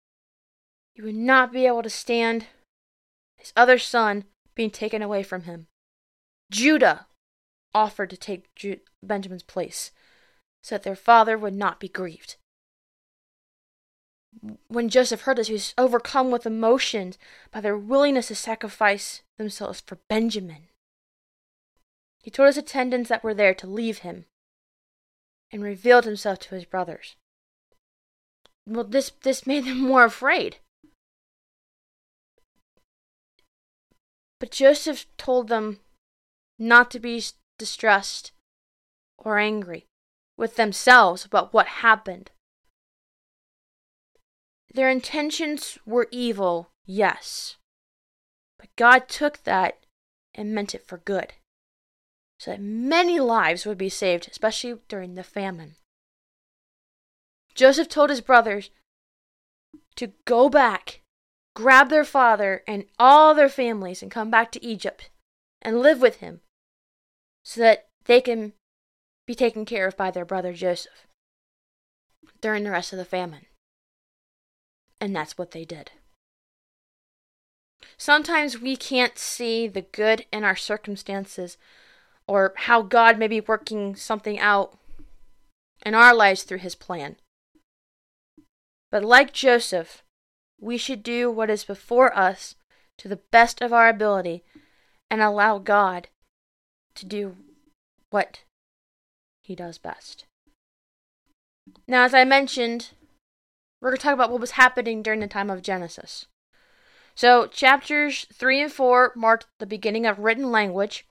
He 0.95 1.03
would 1.03 1.15
not 1.15 1.53
be 1.53 1.67
able 1.67 1.83
to 1.83 1.91
stand 1.91 2.47
his 3.37 3.53
other 3.57 3.79
son 3.79 4.25
being 4.55 4.71
taken 4.71 5.03
away 5.03 5.23
from 5.23 5.43
him. 5.43 5.67
Judah 6.51 7.07
offered 7.75 8.11
to 8.11 8.17
take 8.17 8.55
Ju- 8.55 8.81
Benjamin's 9.03 9.43
place, 9.43 9.91
so 10.63 10.77
that 10.77 10.85
their 10.85 10.97
father 10.97 11.37
would 11.37 11.55
not 11.55 11.81
be 11.81 11.89
grieved. 11.89 12.37
When 14.69 14.89
Joseph 14.89 15.23
heard 15.23 15.37
this, 15.37 15.49
he 15.49 15.53
was 15.53 15.75
overcome 15.77 16.31
with 16.31 16.47
emotion 16.47 17.15
by 17.51 17.61
their 17.61 17.77
willingness 17.77 18.29
to 18.29 18.35
sacrifice 18.35 19.23
themselves 19.37 19.81
for 19.81 19.97
Benjamin. 20.09 20.69
He 22.23 22.31
told 22.31 22.47
his 22.47 22.57
attendants 22.57 23.09
that 23.09 23.25
were 23.25 23.35
there 23.35 23.55
to 23.55 23.67
leave 23.67 23.99
him 23.99 24.25
and 25.51 25.63
revealed 25.63 26.05
himself 26.05 26.39
to 26.41 26.55
his 26.55 26.65
brothers. 26.65 27.17
Well, 28.67 28.85
this, 28.85 29.11
this 29.23 29.47
made 29.47 29.67
them 29.67 29.81
more 29.87 30.05
afraid. 30.05 30.59
But 34.39 34.51
Joseph 34.51 35.07
told 35.17 35.49
them 35.49 35.81
not 36.59 36.91
to 36.93 37.01
be 37.01 37.23
distressed 37.59 38.33
or 39.19 39.39
angry 39.39 39.87
with 40.43 40.57
themselves 40.57 41.25
about 41.25 41.55
what 41.55 41.69
happened. 41.69 42.33
Their 44.75 44.91
intentions 44.91 45.79
were 45.87 46.09
evil, 46.11 46.73
yes, 46.85 47.59
but 48.59 48.75
God 48.75 49.09
took 49.09 49.45
that 49.45 49.87
and 50.35 50.53
meant 50.53 50.75
it 50.75 50.85
for 50.85 50.99
good, 50.99 51.35
so 52.41 52.51
that 52.51 52.61
many 52.61 53.21
lives 53.21 53.65
would 53.65 53.79
be 53.79 53.89
saved, 53.89 54.27
especially 54.29 54.75
during 54.89 55.15
the 55.15 55.23
famine. 55.23 55.77
Joseph 57.55 57.89
told 57.89 58.11
his 58.11 58.21
brothers 58.21 58.71
to 59.95 60.11
go 60.25 60.49
back, 60.49 61.03
grab 61.55 61.89
their 61.89 62.05
father 62.05 62.65
and 62.67 62.87
all 62.99 63.33
their 63.33 63.49
families, 63.49 64.03
and 64.03 64.11
come 64.11 64.29
back 64.29 64.51
to 64.51 64.65
Egypt 64.65 65.09
and 65.61 65.79
live 65.81 66.01
with 66.01 66.17
him 66.17 66.41
so 67.45 67.61
that 67.61 67.87
they 68.07 68.21
can 68.21 68.55
be 69.33 69.37
taken 69.37 69.65
care 69.65 69.87
of 69.87 69.97
by 69.97 70.11
their 70.11 70.27
brother 70.27 70.53
Joseph 70.53 71.07
during 72.43 72.65
the 72.65 72.71
rest 72.71 72.93
of 72.93 72.99
the 72.99 73.05
famine. 73.07 73.47
And 75.01 75.17
that's 75.17 75.39
what 75.39 75.53
they 75.53 75.65
did. 75.65 75.91
Sometimes 77.97 78.61
we 78.61 78.77
can't 78.77 79.17
see 79.17 79.67
the 79.67 79.81
good 79.91 80.27
in 80.31 80.45
our 80.45 80.55
circumstances 80.55 81.57
or 82.27 82.53
how 82.57 82.83
God 82.83 83.19
may 83.19 83.27
be 83.27 83.41
working 83.41 83.97
something 83.97 84.39
out 84.39 84.77
in 85.87 85.95
our 85.95 86.15
lives 86.15 86.43
through 86.43 86.59
his 86.59 86.75
plan. 86.75 87.17
But 88.91 89.03
like 89.03 89.33
Joseph, 89.33 90.03
we 90.61 90.77
should 90.77 91.03
do 91.03 91.31
what 91.31 91.49
is 91.49 91.65
before 91.65 92.15
us 92.15 92.55
to 92.99 93.09
the 93.09 93.23
best 93.31 93.63
of 93.63 93.73
our 93.73 93.89
ability 93.89 94.45
and 95.11 95.23
allow 95.23 95.57
God 95.57 96.09
to 96.97 97.07
do 97.07 97.37
what 98.11 98.43
he 99.43 99.55
does 99.55 99.79
best. 99.79 100.25
Now, 101.87 102.05
as 102.05 102.15
I 102.15 102.25
mentioned, 102.25 102.91
we're 103.81 103.91
going 103.91 103.99
to 103.99 104.03
talk 104.03 104.15
about 104.15 104.31
what 104.31 104.41
was 104.41 104.53
happening 104.53 105.03
during 105.03 105.21
the 105.21 105.27
time 105.27 105.51
of 105.51 105.63
Genesis. 105.63 106.27
So, 107.15 107.47
chapters 107.47 108.27
3 108.33 108.63
and 108.63 108.73
4 108.73 109.13
marked 109.15 109.47
the 109.59 109.67
beginning 109.67 110.07
of 110.07 110.19
written 110.19 110.51
language. 110.51 111.07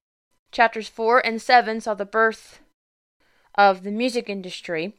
Chapters 0.52 0.88
4 0.88 1.26
and 1.26 1.41
7 1.41 1.82
saw 1.82 1.94
the 1.94 2.06
birth 2.06 2.60
of 3.56 3.84
the 3.84 3.91
music 3.91 4.30
industry, 4.30 4.96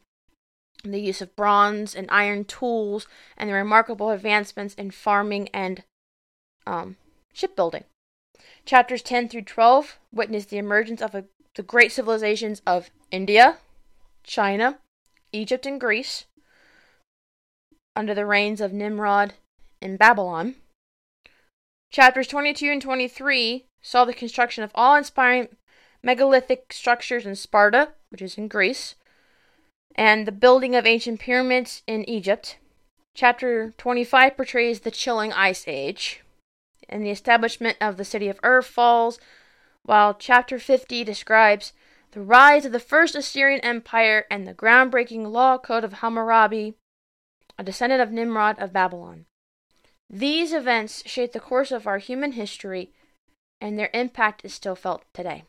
the 0.83 1.01
use 1.01 1.21
of 1.21 1.35
bronze 1.35 1.95
and 1.95 2.09
iron 2.09 2.45
tools, 2.45 3.07
and 3.37 3.49
the 3.49 3.53
remarkable 3.53 4.11
advancements 4.11 4.73
in 4.75 4.91
farming 4.91 5.49
and 5.53 5.83
um, 6.65 6.95
shipbuilding. 7.33 7.83
Chapters 8.65 9.01
10 9.01 9.29
through 9.29 9.41
12 9.41 9.99
witnessed 10.11 10.49
the 10.49 10.57
emergence 10.57 11.01
of 11.01 11.13
a, 11.13 11.25
the 11.55 11.63
great 11.63 11.91
civilizations 11.91 12.61
of 12.65 12.89
India, 13.11 13.57
China, 14.23 14.79
Egypt, 15.31 15.65
and 15.65 15.79
Greece 15.79 16.25
under 17.95 18.13
the 18.13 18.25
reigns 18.25 18.61
of 18.61 18.73
Nimrod 18.73 19.33
in 19.81 19.97
Babylon. 19.97 20.55
Chapters 21.91 22.27
22 22.27 22.71
and 22.71 22.81
23 22.81 23.65
saw 23.81 24.03
the 24.05 24.13
construction 24.13 24.63
of 24.63 24.71
awe 24.73 24.97
inspiring 24.97 25.49
megalithic 26.01 26.73
structures 26.73 27.25
in 27.25 27.35
Sparta, 27.35 27.89
which 28.09 28.21
is 28.21 28.37
in 28.37 28.47
Greece, 28.47 28.95
and 29.95 30.25
the 30.25 30.31
building 30.31 30.75
of 30.75 30.87
ancient 30.87 31.19
pyramids 31.19 31.83
in 31.85 32.07
Egypt. 32.09 32.57
Chapter 33.15 33.73
25 33.77 34.35
portrays 34.35 34.79
the 34.79 34.91
chilling 34.91 35.31
ice 35.31 35.65
age 35.67 36.21
and 36.89 37.05
the 37.05 37.11
establishment 37.11 37.77
of 37.79 37.97
the 37.97 38.05
city 38.05 38.27
of 38.27 38.39
Ur 38.43 38.61
falls, 38.61 39.19
while 39.83 40.13
chapter 40.13 40.57
50 40.57 41.03
describes 41.03 41.73
the 42.11 42.21
rise 42.21 42.65
of 42.65 42.71
the 42.71 42.79
first 42.79 43.15
Assyrian 43.15 43.59
Empire 43.61 44.25
and 44.29 44.47
the 44.47 44.53
groundbreaking 44.53 45.31
law 45.31 45.57
code 45.57 45.83
of 45.83 45.93
Hammurabi, 45.93 46.75
a 47.57 47.63
descendant 47.63 48.01
of 48.01 48.11
Nimrod 48.11 48.59
of 48.59 48.73
Babylon. 48.73 49.25
These 50.09 50.53
events 50.53 51.07
shape 51.07 51.31
the 51.31 51.39
course 51.39 51.71
of 51.71 51.87
our 51.87 51.97
human 51.97 52.33
history, 52.33 52.91
and 53.59 53.77
their 53.77 53.89
impact 53.93 54.45
is 54.45 54.53
still 54.53 54.75
felt 54.75 55.03
today. 55.13 55.43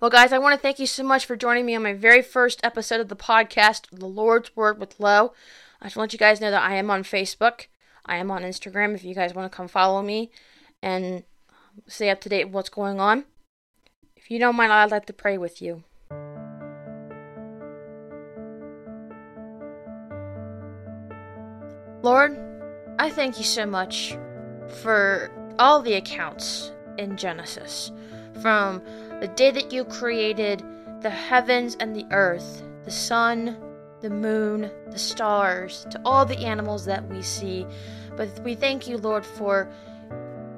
Well, 0.00 0.10
guys, 0.10 0.32
I 0.32 0.38
want 0.38 0.54
to 0.54 0.60
thank 0.60 0.78
you 0.78 0.86
so 0.86 1.02
much 1.02 1.26
for 1.26 1.36
joining 1.36 1.66
me 1.66 1.74
on 1.74 1.82
my 1.82 1.92
very 1.92 2.22
first 2.22 2.60
episode 2.64 3.00
of 3.00 3.08
the 3.08 3.16
podcast, 3.16 3.88
The 3.92 4.06
Lord's 4.06 4.56
Word 4.56 4.78
with 4.78 4.98
Lo. 4.98 5.32
I 5.80 5.86
just 5.86 5.96
want 5.96 6.12
you 6.12 6.18
guys 6.18 6.40
know 6.40 6.50
that 6.50 6.62
I 6.62 6.76
am 6.76 6.90
on 6.90 7.02
Facebook. 7.02 7.66
I 8.06 8.16
am 8.16 8.30
on 8.30 8.42
Instagram 8.42 8.94
if 8.94 9.04
you 9.04 9.14
guys 9.14 9.34
want 9.34 9.50
to 9.50 9.54
come 9.54 9.68
follow 9.68 10.02
me 10.02 10.30
and 10.82 11.24
stay 11.86 12.10
up 12.10 12.20
to 12.22 12.28
date 12.28 12.46
with 12.46 12.54
what's 12.54 12.68
going 12.68 13.00
on. 13.00 13.24
If 14.16 14.30
you 14.30 14.38
don't 14.38 14.56
mind, 14.56 14.72
I'd 14.72 14.90
like 14.90 15.06
to 15.06 15.12
pray 15.12 15.38
with 15.38 15.62
you. 15.62 15.84
Lord, 22.02 22.38
I 22.98 23.10
thank 23.10 23.38
you 23.38 23.44
so 23.44 23.66
much 23.66 24.16
for 24.82 25.30
all 25.58 25.82
the 25.82 25.94
accounts 25.94 26.70
in 26.98 27.16
Genesis. 27.16 27.90
From 28.42 28.82
the 29.20 29.28
day 29.28 29.50
that 29.50 29.72
you 29.72 29.84
created 29.84 30.62
the 31.02 31.10
heavens 31.10 31.76
and 31.80 31.94
the 31.94 32.06
earth, 32.10 32.62
the 32.84 32.90
sun, 32.90 33.56
the 34.00 34.10
moon, 34.10 34.70
the 34.90 34.98
stars, 34.98 35.86
to 35.90 36.00
all 36.04 36.24
the 36.24 36.38
animals 36.38 36.84
that 36.84 37.08
we 37.08 37.22
see. 37.22 37.66
But 38.16 38.40
we 38.44 38.54
thank 38.54 38.86
you, 38.86 38.98
Lord, 38.98 39.24
for 39.24 39.68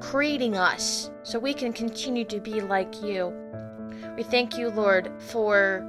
creating 0.00 0.56
us 0.56 1.11
so 1.22 1.38
we 1.38 1.54
can 1.54 1.72
continue 1.72 2.24
to 2.24 2.40
be 2.40 2.61
like 2.61 3.02
you. 3.02 3.32
We 4.16 4.22
thank 4.22 4.56
you, 4.56 4.70
Lord, 4.70 5.11
for 5.18 5.87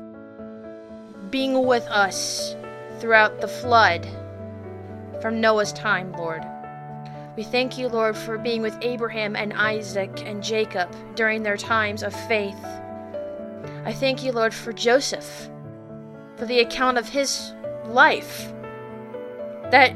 being 1.29 1.65
with 1.65 1.85
us 1.87 2.55
throughout 2.99 3.41
the 3.41 3.47
flood 3.47 4.07
from 5.21 5.41
Noah's 5.41 5.73
time, 5.73 6.11
Lord. 6.13 6.43
We 7.35 7.43
thank 7.43 7.77
you, 7.77 7.87
Lord, 7.87 8.17
for 8.17 8.37
being 8.37 8.61
with 8.61 8.77
Abraham 8.81 9.35
and 9.35 9.53
Isaac 9.53 10.23
and 10.25 10.43
Jacob 10.43 10.93
during 11.15 11.43
their 11.43 11.57
times 11.57 12.03
of 12.03 12.13
faith. 12.27 12.65
I 13.85 13.93
thank 13.93 14.23
you, 14.23 14.31
Lord, 14.31 14.53
for 14.53 14.73
Joseph, 14.73 15.49
for 16.35 16.45
the 16.45 16.59
account 16.59 16.97
of 16.97 17.07
his 17.07 17.53
life. 17.85 18.51
That, 19.71 19.95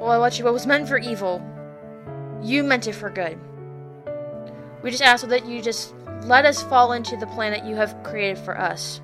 well, 0.00 0.20
what 0.20 0.52
was 0.52 0.66
meant 0.66 0.88
for 0.88 0.98
evil, 0.98 1.42
you 2.42 2.62
meant 2.62 2.86
it 2.86 2.94
for 2.94 3.08
good. 3.10 3.38
We 4.82 4.90
just 4.90 5.02
ask 5.02 5.26
that 5.26 5.46
you 5.46 5.62
just 5.62 5.94
let 6.24 6.44
us 6.44 6.62
fall 6.62 6.92
into 6.92 7.16
the 7.16 7.26
plan 7.28 7.52
that 7.52 7.64
you 7.64 7.76
have 7.76 8.02
created 8.02 8.38
for 8.38 8.58
us. 8.58 9.00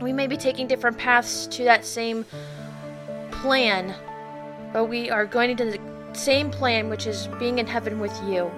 We 0.00 0.12
may 0.12 0.26
be 0.26 0.36
taking 0.36 0.66
different 0.66 0.98
paths 0.98 1.46
to 1.48 1.64
that 1.64 1.84
same 1.84 2.24
plan, 3.30 3.94
but 4.72 4.84
we 4.86 5.10
are 5.10 5.26
going 5.26 5.50
into 5.50 5.64
the 5.64 5.80
same 6.12 6.50
plan, 6.50 6.88
which 6.88 7.06
is 7.06 7.28
being 7.38 7.58
in 7.58 7.66
heaven 7.66 8.00
with 8.00 8.16
you. 8.24 8.50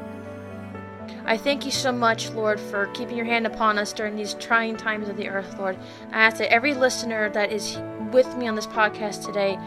I 1.25 1.37
thank 1.37 1.65
you 1.65 1.71
so 1.71 1.93
much, 1.93 2.31
Lord, 2.31 2.59
for 2.59 2.87
keeping 2.89 3.17
your 3.17 3.27
hand 3.27 3.47
upon 3.47 3.79
us 3.79 3.93
during 3.93 4.17
these 4.17 4.35
trying 4.35 4.77
times 4.77 5.09
of 5.09 5.17
the 5.17 5.29
earth, 5.29 5.59
Lord. 5.59 5.79
I 6.13 6.23
ask 6.23 6.39
that 6.39 6.53
every 6.53 6.75
listener 6.75 7.31
that 7.31 7.53
is 7.53 7.79
with 8.13 8.37
me 8.37 8.49
on 8.49 8.57
this 8.57 8.67
podcast 8.67 9.25
today 9.25 9.59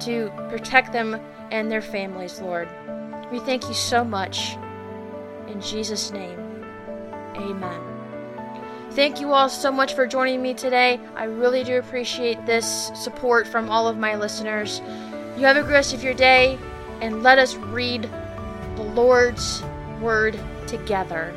to 0.00 0.30
protect 0.48 0.92
them 0.92 1.20
and 1.50 1.70
their 1.70 1.82
families, 1.82 2.40
Lord. 2.40 2.68
We 3.30 3.40
thank 3.40 3.68
you 3.68 3.74
so 3.74 4.04
much. 4.04 4.56
In 5.48 5.60
Jesus' 5.60 6.10
name, 6.10 6.38
amen. 7.36 7.80
Thank 8.92 9.20
you 9.20 9.32
all 9.32 9.48
so 9.48 9.70
much 9.70 9.94
for 9.94 10.06
joining 10.06 10.42
me 10.42 10.54
today. 10.54 10.98
I 11.14 11.24
really 11.24 11.62
do 11.62 11.78
appreciate 11.78 12.44
this 12.46 12.90
support 12.94 13.46
from 13.46 13.70
all 13.70 13.86
of 13.86 13.98
my 13.98 14.16
listeners. 14.16 14.80
You 15.36 15.44
have 15.44 15.56
a 15.56 15.62
good 15.62 15.70
rest 15.70 15.94
of 15.94 16.02
your 16.02 16.14
day, 16.14 16.58
and 17.00 17.22
let 17.22 17.38
us 17.38 17.54
read 17.54 18.10
the 18.76 18.82
Lord's 18.82 19.62
Word 20.00 20.38
together. 20.66 21.32